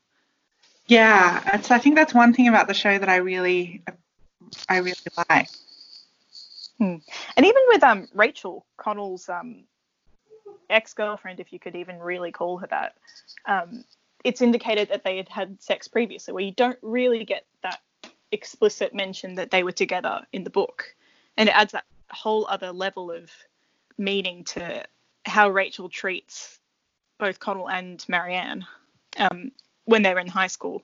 [0.86, 1.60] Yeah.
[1.60, 3.82] so I think that's one thing about the show that I really,
[4.68, 4.96] I really
[5.28, 5.48] like.
[6.80, 7.02] And
[7.36, 9.64] even with um Rachel Connell's um
[10.70, 12.94] ex-girlfriend, if you could even really call her that,
[13.44, 13.84] um,
[14.24, 17.80] it's indicated that they had had sex previously, where you don't really get that
[18.32, 20.94] explicit mention that they were together in the book,
[21.36, 23.30] and it adds that whole other level of
[23.98, 24.84] meaning to
[25.26, 26.59] how Rachel treats
[27.20, 28.66] both Connell and Marianne
[29.18, 29.52] um,
[29.84, 30.82] when they were in high school.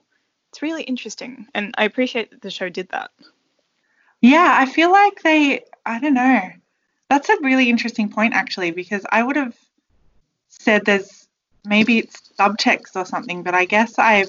[0.49, 3.11] It's really interesting, and I appreciate that the show did that.
[4.21, 4.55] Yeah.
[4.59, 6.41] I feel like they, I don't know.
[7.09, 9.55] That's a really interesting point, actually, because I would have
[10.49, 11.27] said there's
[11.65, 14.25] maybe it's subtext or something, but I guess I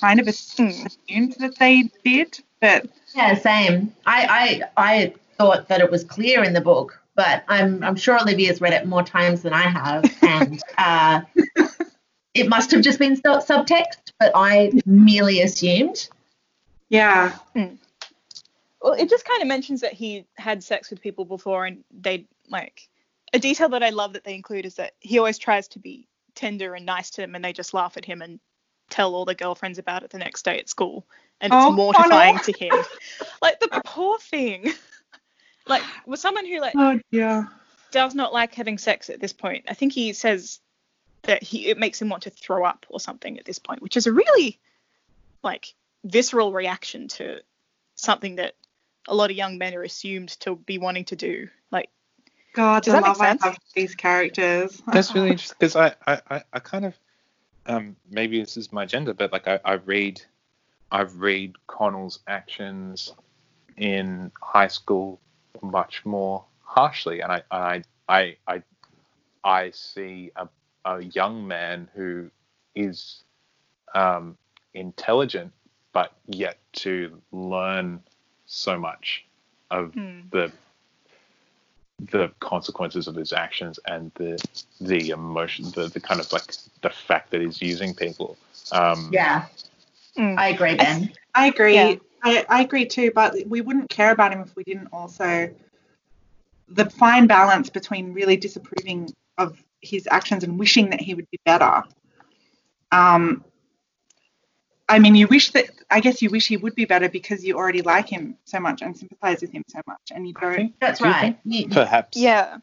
[0.00, 2.40] kind of assumed that they did.
[2.60, 3.94] But Yeah, same.
[4.06, 8.16] I, I I thought that it was clear in the book, but I'm I'm sure
[8.16, 11.20] Olivia's read it more times than I have, and uh,
[12.32, 14.12] it must have just been sub- subtext.
[14.20, 16.08] But I merely assumed.
[16.88, 17.36] yeah,
[18.80, 22.26] Well, it just kind of mentions that he had sex with people before, and they
[22.48, 22.88] like
[23.32, 26.06] a detail that I love that they include is that he always tries to be
[26.36, 28.38] tender and nice to them, and they just laugh at him and
[28.90, 31.04] tell all the girlfriends about it the next day at school,
[31.40, 32.44] and it's Oh, mortifying Connell.
[32.44, 32.84] to him.
[33.42, 34.72] like the poor thing.
[35.68, 37.48] Like was someone who like oh dear.
[37.90, 39.66] does not like having sex at this point.
[39.68, 40.60] I think he says
[41.22, 43.96] that he it makes him want to throw up or something at this point, which
[43.96, 44.58] is a really
[45.42, 47.40] like visceral reaction to
[47.94, 48.54] something that
[49.08, 51.48] a lot of young men are assumed to be wanting to do.
[51.70, 51.90] Like
[52.54, 53.42] God, Does the that love I sense?
[53.42, 54.82] have for these characters.
[54.92, 56.94] That's really interesting because I, I, I, I kind of
[57.66, 60.22] um, maybe this is my gender, but like I, I read
[60.90, 63.12] I read Connell's actions
[63.76, 65.20] in high school
[65.62, 68.62] much more harshly, and I I I I,
[69.44, 70.48] I see a,
[70.84, 72.30] a young man who
[72.74, 73.24] is
[73.94, 74.36] um,
[74.74, 75.52] intelligent,
[75.92, 78.00] but yet to learn
[78.46, 79.24] so much
[79.70, 80.52] of hmm, the
[82.10, 84.38] the consequences of his actions and the
[84.80, 86.52] the emotion the, the kind of like
[86.82, 88.36] the fact that he's using people
[88.72, 89.46] um Yeah,
[90.18, 90.36] mm.
[90.36, 91.12] I agree, Ben.
[91.34, 91.74] I agree.
[91.74, 91.94] Yeah.
[92.22, 95.50] I, I agree too, but we wouldn't care about him if we didn't also
[96.68, 101.38] the fine balance between really disapproving of his actions and wishing that he would be
[101.44, 101.82] better.
[102.92, 103.44] Um,
[104.88, 107.56] I mean, you wish that I guess you wish he would be better because you
[107.56, 110.54] already like him so much and sympathize with him so much, and you don't.
[110.54, 111.38] think- That's do right.
[111.46, 112.58] think perhaps yeah.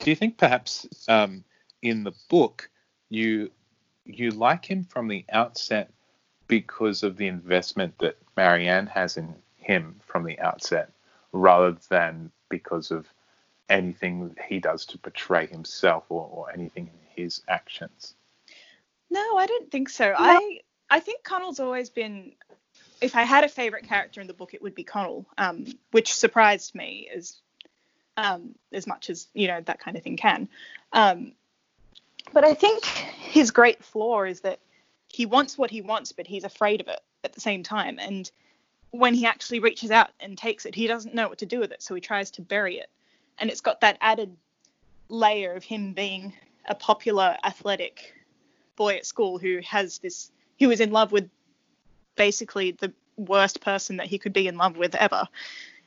[0.00, 1.44] do you think perhaps um
[1.82, 2.70] in the book
[3.10, 3.50] you
[4.04, 5.90] you like him from the outset
[6.48, 10.90] because of the investment that Marianne has in him from the outset
[11.32, 13.06] rather than because of
[13.68, 18.14] anything he does to portray himself or, or anything in his actions.
[19.10, 20.14] No, I don't think so.
[20.16, 22.32] I I think Connell's always been.
[23.00, 26.12] If I had a favorite character in the book, it would be Connell, um, which
[26.12, 27.36] surprised me as
[28.16, 30.48] um, as much as you know that kind of thing can.
[30.92, 31.32] Um,
[32.32, 34.58] but I think his great flaw is that
[35.18, 37.98] he wants what he wants, but he's afraid of it at the same time.
[37.98, 38.30] And
[38.92, 41.72] when he actually reaches out and takes it, he doesn't know what to do with
[41.72, 42.88] it, so he tries to bury it.
[43.36, 44.36] And it's got that added
[45.08, 46.34] layer of him being
[46.66, 48.14] a popular athletic
[48.76, 51.28] boy at school who has this who is in love with
[52.14, 55.26] basically the worst person that he could be in love with ever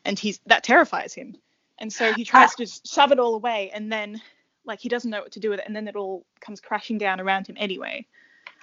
[0.04, 1.38] and he's that terrifies him
[1.78, 4.20] and so he tries to shove it all away and then
[4.66, 6.98] like he doesn't know what to do with it and then it all comes crashing
[6.98, 8.06] down around him anyway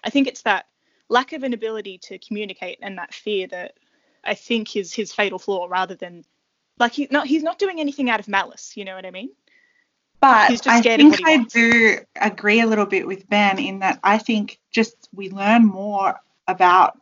[0.05, 0.66] i think it's that
[1.09, 3.74] lack of an ability to communicate and that fear that
[4.24, 6.24] i think is his fatal flaw rather than
[6.78, 9.30] like he's not he's not doing anything out of malice you know what i mean
[10.20, 11.55] But I think I wants.
[11.55, 16.18] do agree a little bit with Ben in that I think just we learn more
[16.49, 16.99] about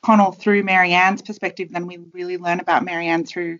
[0.00, 3.58] Connell through Marianne's perspective than we really learn about Marianne through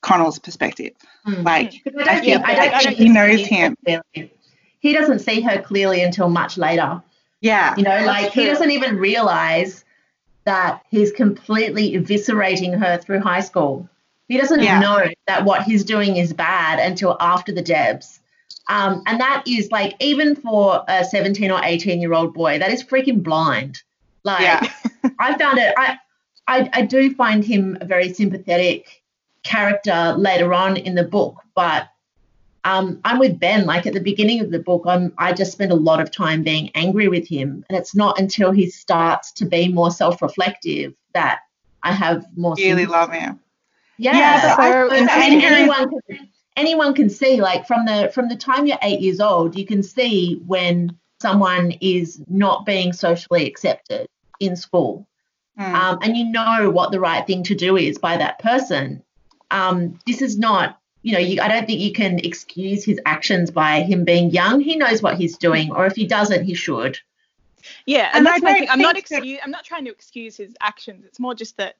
[0.00, 0.92] Connell's perspective.
[1.24, 1.42] Hmm.
[1.42, 3.76] Like Because I don't feel think, I don't like think he knows him.
[4.80, 7.02] He doesn't see her clearly until much later.
[7.42, 7.74] Yeah.
[7.76, 9.84] You know, like he doesn't even realize
[10.44, 13.88] that he's completely eviscerating her through high school.
[14.28, 14.80] He doesn't Yeah.
[14.80, 18.20] know that what he's doing is bad until after the Debs.
[18.68, 22.70] Um, and that is like, even for a 17 or 18 year old boy, that
[22.70, 23.82] is freaking blind.
[24.24, 24.66] Like, Yeah.
[25.18, 25.98] I found it, I,
[26.48, 29.02] I, I do find him a very sympathetic
[29.42, 31.88] character later on in the book, but
[32.64, 33.66] um, I'm with Ben.
[33.66, 36.42] Like at the beginning of the book, I'm I just spend a lot of time
[36.42, 41.40] being angry with him, and it's not until he starts to be more self-reflective that
[41.82, 42.54] I have more.
[42.56, 42.86] Really sympathy.
[42.86, 43.40] love him.
[43.98, 48.28] Yeah, Yeah, but I- I mean, anyone can, anyone can see like from the from
[48.28, 53.46] the time you're eight years old, you can see when someone is not being socially
[53.46, 54.06] accepted
[54.40, 55.06] in school
[55.58, 55.74] Mm.
[55.74, 59.02] um, and you know what the right thing to do is by that person.
[59.50, 63.50] Um, this is not, you know, you, I don't think you can excuse his actions
[63.50, 64.60] by him being young.
[64.60, 66.98] He knows what he's doing, or if he doesn't, he should.
[67.86, 68.68] Yeah, And and, that's my thing.
[68.70, 69.40] I'm not think that- excuse.
[69.44, 71.04] I'm not trying to excuse his actions.
[71.04, 71.76] It's more just that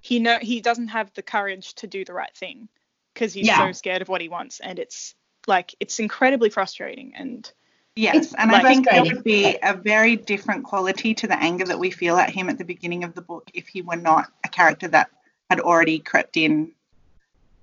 [0.00, 2.68] he know he doesn't have the courage to do the right thing
[3.14, 3.58] because he's Yeah.
[3.66, 5.14] so scared of what he wants, and it's
[5.46, 7.12] like it's incredibly frustrating.
[7.16, 7.50] And
[7.96, 11.64] Yes, It's and I think there would be a very different quality to the anger
[11.66, 14.30] that we feel at him at the beginning of the book if he were not
[14.44, 15.10] a character that
[15.50, 16.72] had already crept in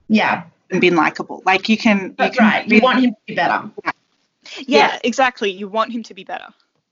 [0.09, 1.41] Yeah, and been likable.
[1.45, 2.68] Like you can, you that's can right.
[2.68, 3.70] You want him to be better.
[3.86, 3.91] yeah,
[4.68, 4.99] Yeah.
[5.03, 5.51] exactly.
[5.51, 6.47] You want him to be better.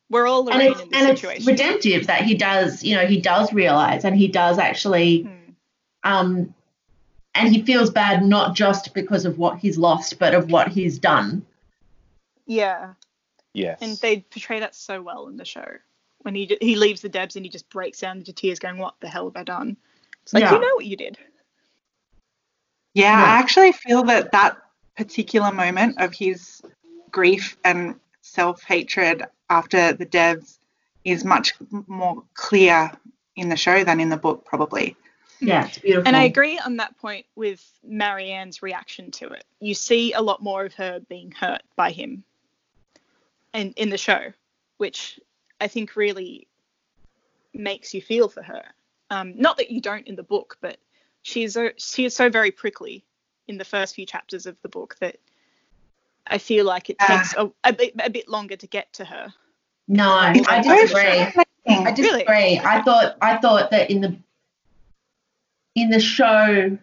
[0.09, 1.45] We're all And it's, in this and it's situation.
[1.47, 5.29] redemptive that he does, you know, he does realize and he does actually, Hmm.
[6.03, 6.53] um,
[7.33, 10.99] and he feels bad not just because of what he's lost, but of what he's
[10.99, 11.45] done.
[12.45, 12.93] Yeah,
[13.53, 13.79] Yes.
[13.81, 15.65] and they portray that so well in the show.
[16.19, 18.95] When he he leaves the Debs and he just breaks down into tears, going, "What
[18.99, 19.77] the hell have I done?"
[20.23, 20.53] It's like Yeah.
[20.53, 21.17] you know what you did.
[22.95, 23.23] Yeah, Yeah.
[23.23, 24.57] I actually feel that that
[24.97, 26.61] particular moment of his
[27.11, 30.59] grief and self hatred after the Debs
[31.03, 31.53] is much
[31.87, 32.91] more clear
[33.35, 34.95] in the show than in the book, probably.
[35.41, 36.07] Yeah, it's beautiful.
[36.07, 39.43] And I agree on that point with Marianne's reaction to it.
[39.59, 42.23] You see a lot more of her being hurt by him
[43.53, 44.31] in, in the show,
[44.77, 45.19] which
[45.59, 46.47] I think really
[47.53, 48.63] makes you feel for her.
[49.09, 50.77] Um, not that you don't in the book, but
[51.25, 53.03] she's a, she is so very prickly
[53.47, 55.17] in the first few chapters of the book that
[56.27, 57.17] I feel like it Ah.
[57.17, 59.33] takes a, a, bit, a bit longer to get to her.
[59.87, 61.01] No, I disagree.
[61.03, 61.33] I
[61.67, 61.93] Really?
[61.93, 62.59] disagree.
[62.59, 64.15] I thought I thought that in the
[65.73, 66.77] in the show,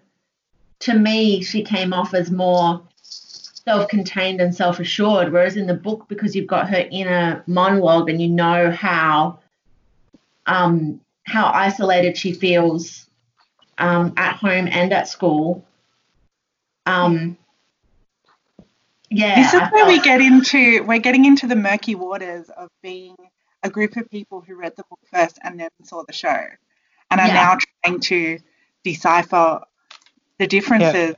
[0.81, 6.35] to me, she came off as more self-contained and self-assured, whereas in the book, because
[6.35, 9.39] you've got her inner monologue and you know how
[10.47, 13.09] um, how isolated she feels
[13.79, 15.65] um, at home and at school.
[16.87, 17.37] Um,
[19.11, 22.71] yeah, This is I where we get into we're getting into the murky waters of
[22.83, 23.15] being
[23.63, 26.45] a group of people who read the book first and then saw the show
[27.11, 27.35] and are Yeah.
[27.35, 28.39] now trying to
[28.85, 29.61] decipher
[30.39, 31.15] the differences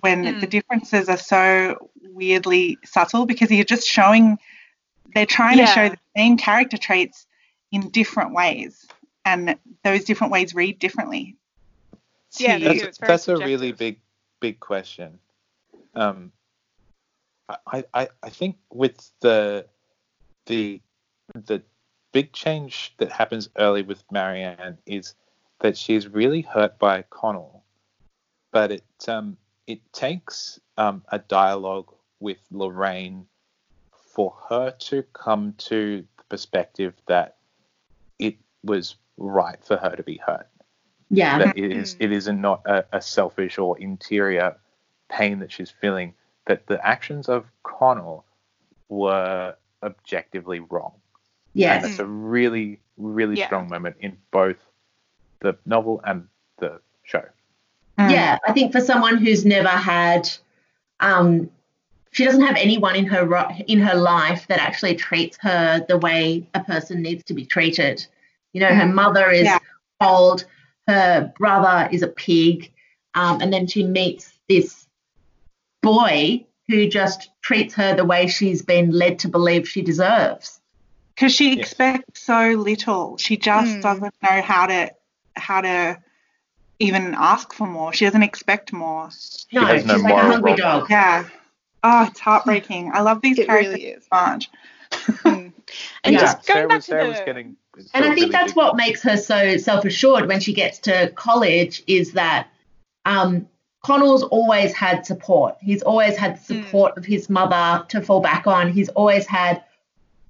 [0.00, 0.40] when Mm.
[0.40, 4.38] the differences are so weirdly subtle because you're just showing
[5.14, 7.26] they're trying to show the same character traits
[7.70, 8.84] in different ways
[9.24, 11.36] and those different ways read differently.
[12.40, 12.80] Yeah, to they you.
[12.80, 12.86] do.
[12.86, 14.00] It's very that's a really big
[14.40, 15.18] big question
[15.94, 16.30] um
[17.48, 19.66] I, I i think with the
[20.46, 20.82] the
[21.34, 21.62] the
[22.12, 25.14] big change that happens early with marianne is
[25.60, 27.64] that she's really hurt by connell
[28.52, 33.26] but it um it takes um, a dialogue with Lorraine
[34.14, 37.36] for her to come to the perspective that
[38.18, 40.48] it was right for her to be hurt.
[41.10, 41.38] Yeah.
[41.38, 44.56] That it is it is not a, a selfish or interior
[45.08, 46.14] pain that she's feeling.
[46.46, 48.24] That the actions of Connell
[48.88, 50.92] were objectively wrong.
[51.54, 51.82] And Yes.
[51.82, 53.46] that's a really, really Yeah.
[53.46, 54.56] strong moment in both
[55.40, 56.26] the novel and
[56.58, 57.24] the show.
[57.98, 58.10] Mm.
[58.10, 60.28] Yeah, I think for someone who's never had,
[61.00, 61.50] um,
[62.10, 65.98] she doesn't have anyone in her ro- in her life that actually treats her the
[65.98, 68.04] way a person needs to be treated.
[68.52, 68.94] You know, her Mm.
[68.94, 69.58] mother is Yeah.
[70.00, 70.44] cold,
[70.86, 72.72] her brother is a pig,
[73.14, 74.86] um, and then she meets this
[75.82, 80.60] boy who just treats her the way she's been led to believe she deserves.
[81.16, 81.58] because she Yes.
[81.58, 83.16] expects so little.
[83.18, 83.82] She just Mm.
[83.82, 84.90] doesn't know how to
[85.36, 85.98] how to
[86.80, 87.92] even ask for more.
[87.92, 89.10] She doesn't expect more.
[89.52, 90.90] No, has no she's like a hungry role dog.
[90.90, 91.24] Yeah.
[91.84, 92.90] Oh, it's heartbreaking.
[92.94, 94.02] I love these It characters really is.
[94.04, 94.50] so much.
[95.06, 95.52] Mm.
[96.04, 96.20] And Yeah.
[96.20, 97.56] just going Sarah, back was, to Sarah the was getting.
[97.94, 101.10] And I really think that's big- what makes her so self-assured when she gets to
[101.16, 102.48] college is that
[103.06, 103.48] um,
[103.82, 105.56] Connell's always had support.
[105.60, 106.64] He's always had the Mm.
[106.64, 108.70] support of his mother to fall back on.
[108.72, 109.64] He's always had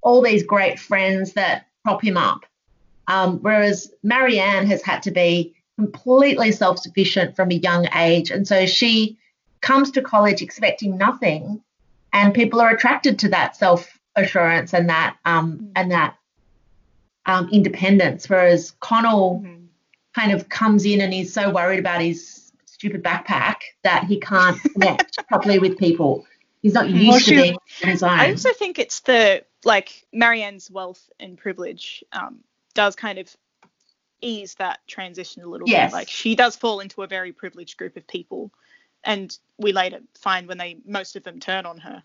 [0.01, 2.45] all these great friends that prop him up.
[3.07, 8.65] Um, whereas Marianne has had to be completely self-sufficient from a young age, and so
[8.65, 9.17] she
[9.61, 11.61] comes to college expecting nothing,
[12.13, 13.55] and people are attracted to that
[14.25, 15.71] self-assurance and that um, Mm.
[15.75, 16.17] and that
[17.27, 19.67] um, independence, whereas Connell Mhm.
[20.13, 24.61] kind of comes in and he's so worried about his stupid backpack that he can't
[24.73, 26.25] connect properly with people.
[26.61, 28.09] He's not used Well, to she- being on his own.
[28.11, 32.43] I also think it's the like Marianne's wealth and privilege um,
[32.75, 33.35] does kind of
[34.21, 35.91] ease that transition a little Yes.
[35.91, 35.95] bit.
[35.95, 38.51] Like she does fall into a very privileged group of people,
[39.03, 42.03] and we later find when they most of them turn on her,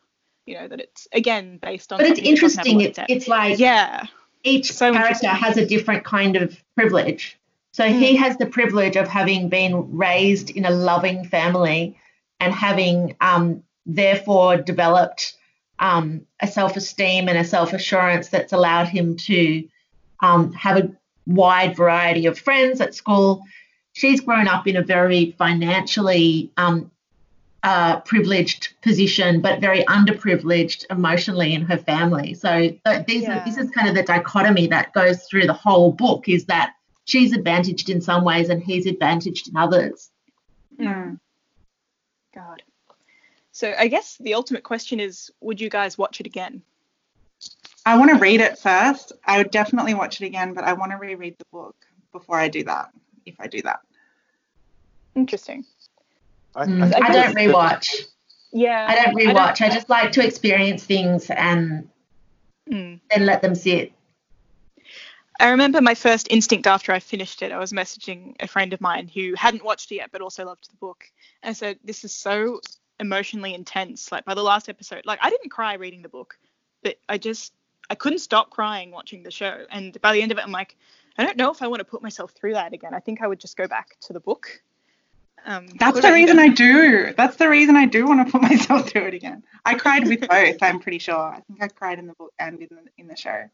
[0.50, 1.98] you know, that it's again based on.
[1.98, 2.80] But it's something that doesn't have a interesting.
[2.80, 4.06] It's, it's like yeah,
[4.42, 7.38] each so character has a different kind of privilege.
[7.72, 11.96] So he has the privilege of having been raised in a loving family
[12.40, 15.34] and having um, therefore developed
[15.78, 19.68] um, a self-esteem and a self-assurance that's allowed him to
[20.18, 20.90] um, have a
[21.26, 23.44] wide variety of friends at school.
[23.92, 26.90] She's grown up in a very financially um,
[27.62, 32.34] uh, privileged position, but very underprivileged emotionally in her family.
[32.34, 33.40] So th- these Yeah.
[33.40, 36.74] are, this is kind of the dichotomy that goes through the whole book: is that
[37.04, 40.10] she's advantaged in some ways and he's advantaged in others.
[40.78, 41.18] Mm.
[42.34, 42.62] God.
[43.52, 46.62] So I guess the ultimate question is, would you guys watch it again?
[47.84, 49.12] I want to read it first.
[49.24, 51.76] I would definitely watch it again, but I want to reread the book
[52.12, 52.90] before I do that.
[53.26, 53.80] If I do that.
[55.14, 55.64] Interesting.
[56.54, 57.86] I, Mm, think I don't that- rewatch.
[58.52, 58.86] Yeah.
[58.88, 59.60] I don't rewatch.
[59.60, 61.88] I, just like to experience things and
[62.68, 63.00] Mm.
[63.10, 63.92] then let them sit.
[65.40, 67.50] I remember my first instinct after I finished it.
[67.52, 70.70] I was messaging a friend of mine who hadn't watched it yet, but also loved
[70.70, 71.04] the book,
[71.42, 72.60] and I said, "This is so
[72.98, 74.12] emotionally intense.
[74.12, 76.38] Like by the last episode, like I didn't cry reading the book,
[76.82, 77.54] but I just
[77.88, 79.64] I couldn't stop crying watching the show.
[79.70, 80.76] And by the end of it, I'm like,
[81.16, 82.92] I don't know if I want to put myself through that again.
[82.94, 84.62] I think I would just go back to the book.
[85.46, 86.38] Um, That's the reason?
[86.38, 87.12] I do.
[87.14, 89.42] That's the reason I do want to put myself through it again.
[89.64, 90.62] I cried with both.
[90.62, 91.18] I'm pretty sure.
[91.18, 93.44] I think I cried in the book and in the, in the show.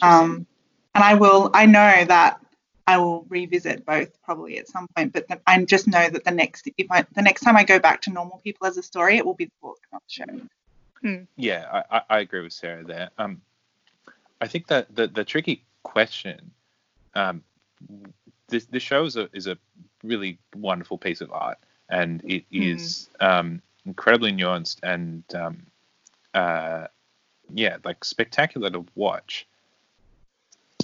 [0.00, 0.46] Um,
[0.94, 1.50] and I will.
[1.52, 2.40] I know that
[2.86, 5.12] I will revisit both probably at some point.
[5.12, 7.78] But the, I just know that the next, if I, the next time I go
[7.78, 11.26] back to normal people as a story, it will be the book, not the show.
[11.36, 13.10] Yeah, I, I, I agree with Sarah there.
[13.18, 13.42] Um,
[14.40, 16.52] I think that the, the tricky question,
[17.14, 17.42] um,
[18.52, 19.58] this this show is a is a
[20.04, 25.66] really wonderful piece of art, and it is um, incredibly nuanced and um,
[26.34, 26.86] uh,
[27.52, 29.48] yeah, like spectacular to watch.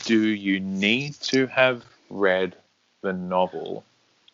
[0.01, 2.57] Do you need to have read
[3.03, 3.85] the novel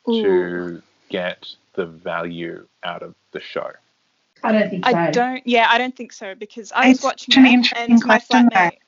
[0.09, 0.23] Ooh.
[0.23, 3.73] to get the value out of the show?
[4.43, 4.95] I don't think so.
[4.95, 5.47] I don't.
[5.47, 8.19] Yeah, I don't think so because I It's was watching such an it and my
[8.19, 8.79] flatmate.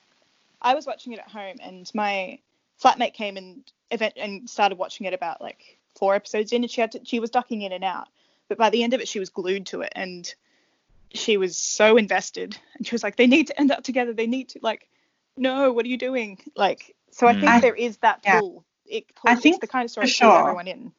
[0.63, 2.39] I was watching it at home and my
[2.83, 6.81] flatmate came and event and started watching it about like four episodes in and she
[6.81, 8.09] had to, she was ducking in and out,
[8.49, 10.35] but by the end of it she was glued to it and
[11.13, 14.27] she was so invested and she was like they need to end up together they
[14.27, 14.89] need to like
[15.37, 17.41] no what are you doing like so I Mm.
[17.41, 18.41] think I- there is that yeah.
[18.41, 18.65] pull.
[18.85, 20.39] It pulls, I think the kind of story that sure.
[20.41, 20.93] everyone in.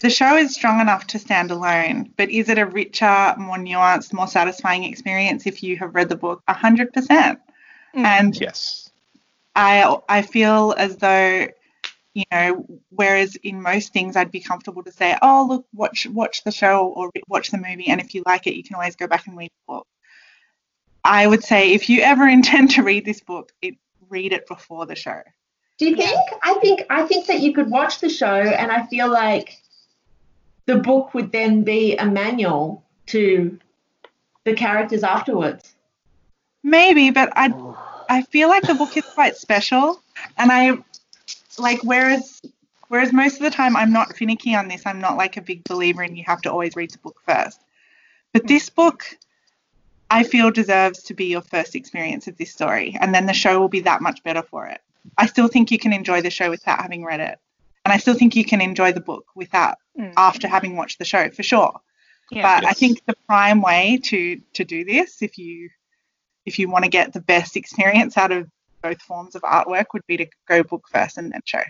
[0.00, 4.12] The show is strong enough to stand alone, but is it a richer, more nuanced,
[4.12, 6.42] more satisfying experience if you have read the book?
[6.48, 7.38] A hundred percent.
[7.94, 8.04] Mm.
[8.04, 8.89] And Yes.
[9.60, 11.48] I I feel as though
[12.14, 16.42] you know, whereas in most things I'd be comfortable to say, oh look, watch watch
[16.44, 19.06] the show or watch the movie, and if you like it, you can always go
[19.06, 19.86] back and read the book.
[21.04, 23.74] I would say if you ever intend to read this book, it,
[24.08, 25.20] read it before the show.
[25.78, 26.18] Do you think?
[26.42, 29.58] I think I think that you could watch the show, and I feel like
[30.66, 33.58] the book would then be a manual to
[34.44, 35.74] the characters afterwards.
[36.62, 37.48] Maybe, but I
[38.10, 40.02] I feel like the book is quite special,
[40.36, 40.76] and I
[41.58, 42.42] like whereas
[42.88, 44.82] whereas most of the time I'm not finicky on this.
[44.84, 47.60] I'm not like a big believer in you have to always read the book first.
[48.32, 49.04] But this book
[50.10, 53.60] I feel deserves to be your first experience of this story, and then the show
[53.60, 54.80] will be that much better for it.
[55.16, 57.38] I still think you can enjoy the show without having read it,
[57.84, 60.14] and I still think you can enjoy the book without Mm.
[60.16, 61.80] after having watched the show for sure.
[62.30, 62.42] Yeah.
[62.42, 65.70] but I think the prime way to to do this, if you
[66.46, 68.48] if you want to get the best experience out of
[68.82, 71.62] both forms of artwork, would be to go book first and then show.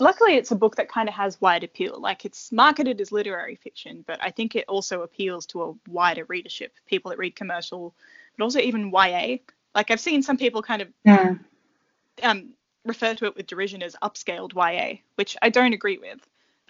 [0.00, 2.00] Luckily, it's a book that kind of has wide appeal.
[2.00, 6.24] Like it's marketed as literary fiction, but I think it also appeals to a wider
[6.28, 7.94] readership, people that read commercial,
[8.36, 9.38] but also even YA.
[9.74, 10.88] Like I've seen some people kind of
[12.22, 12.50] um,
[12.84, 16.20] refer to it with derision as upscaled YA, which I don't agree with.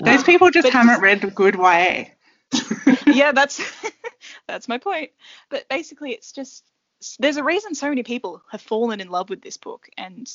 [0.00, 2.04] Those people just haven't read good YA.
[3.06, 3.60] yeah, that's
[4.46, 5.10] that's my point.
[5.50, 6.64] But basically, it's just
[7.18, 10.30] there's a reason so many people have fallen in love with this book, and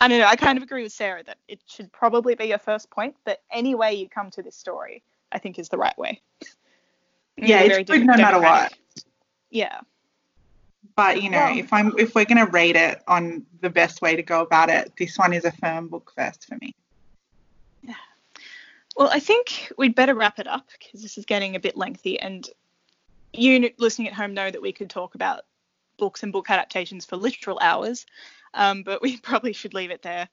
[0.00, 0.26] I don't know.
[0.26, 3.16] I kind of agree with Sarah that it should probably be your first point.
[3.24, 6.20] But any way you come to this story, I think is the right way.
[7.40, 8.76] Yeah, it's good no matter what.
[9.50, 9.78] Yeah.
[10.96, 14.16] But you know, Well- if I'm if we're gonna rate it on the best way
[14.16, 16.74] to go about it, this one is a firm book first for me.
[18.98, 22.18] Well, I think we'd better wrap it up because this is getting a bit lengthy,
[22.18, 22.46] and
[23.32, 25.42] you listening at home know that we could talk about
[25.98, 28.06] books and book adaptations for literal hours,
[28.54, 30.28] um, but we probably should leave it there.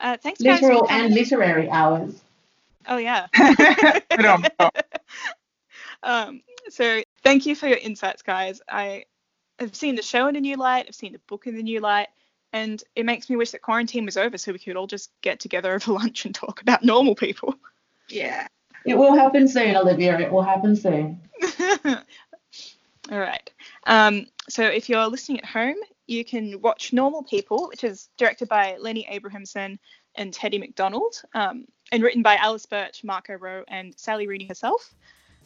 [0.00, 0.60] Uh, thanks, guys.
[0.60, 1.06] Literal coming.
[1.06, 2.20] and literary hours.
[2.86, 3.26] Oh yeah.
[4.10, 4.76] Put on top.
[6.02, 8.60] um, so thank you for your insights, guys.
[8.68, 9.04] I
[9.58, 10.86] have seen the show in a new light.
[10.88, 12.08] I've seen the book in a new light.
[12.52, 15.40] And it makes me wish that quarantine was over so we could all just get
[15.40, 17.54] together over lunch and talk about normal people.
[18.10, 18.46] Yeah.
[18.86, 20.18] It will happen soon, Olivia.
[20.18, 21.20] It will happen soon.
[23.10, 23.50] All right.
[23.86, 28.48] Um, so if you're listening at home, you can watch Normal People, which is directed
[28.48, 29.78] by Lenny Abrahamson
[30.16, 34.94] and Hettie Macdonald, um, and written by Alice Birch, Mark O'Rowe, and Sally Rooney herself.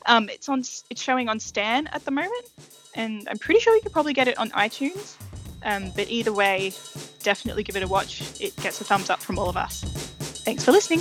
[0.07, 0.61] Um, it's on.
[0.61, 2.51] It's showing on Stan at the moment,
[2.95, 5.17] and I'm pretty sure you could probably get it on iTunes.
[5.65, 6.73] Um, but either way,
[7.23, 8.23] definitely give it a watch.
[8.41, 9.83] It gets a thumbs up from all of us.
[10.45, 11.01] Thanks for listening.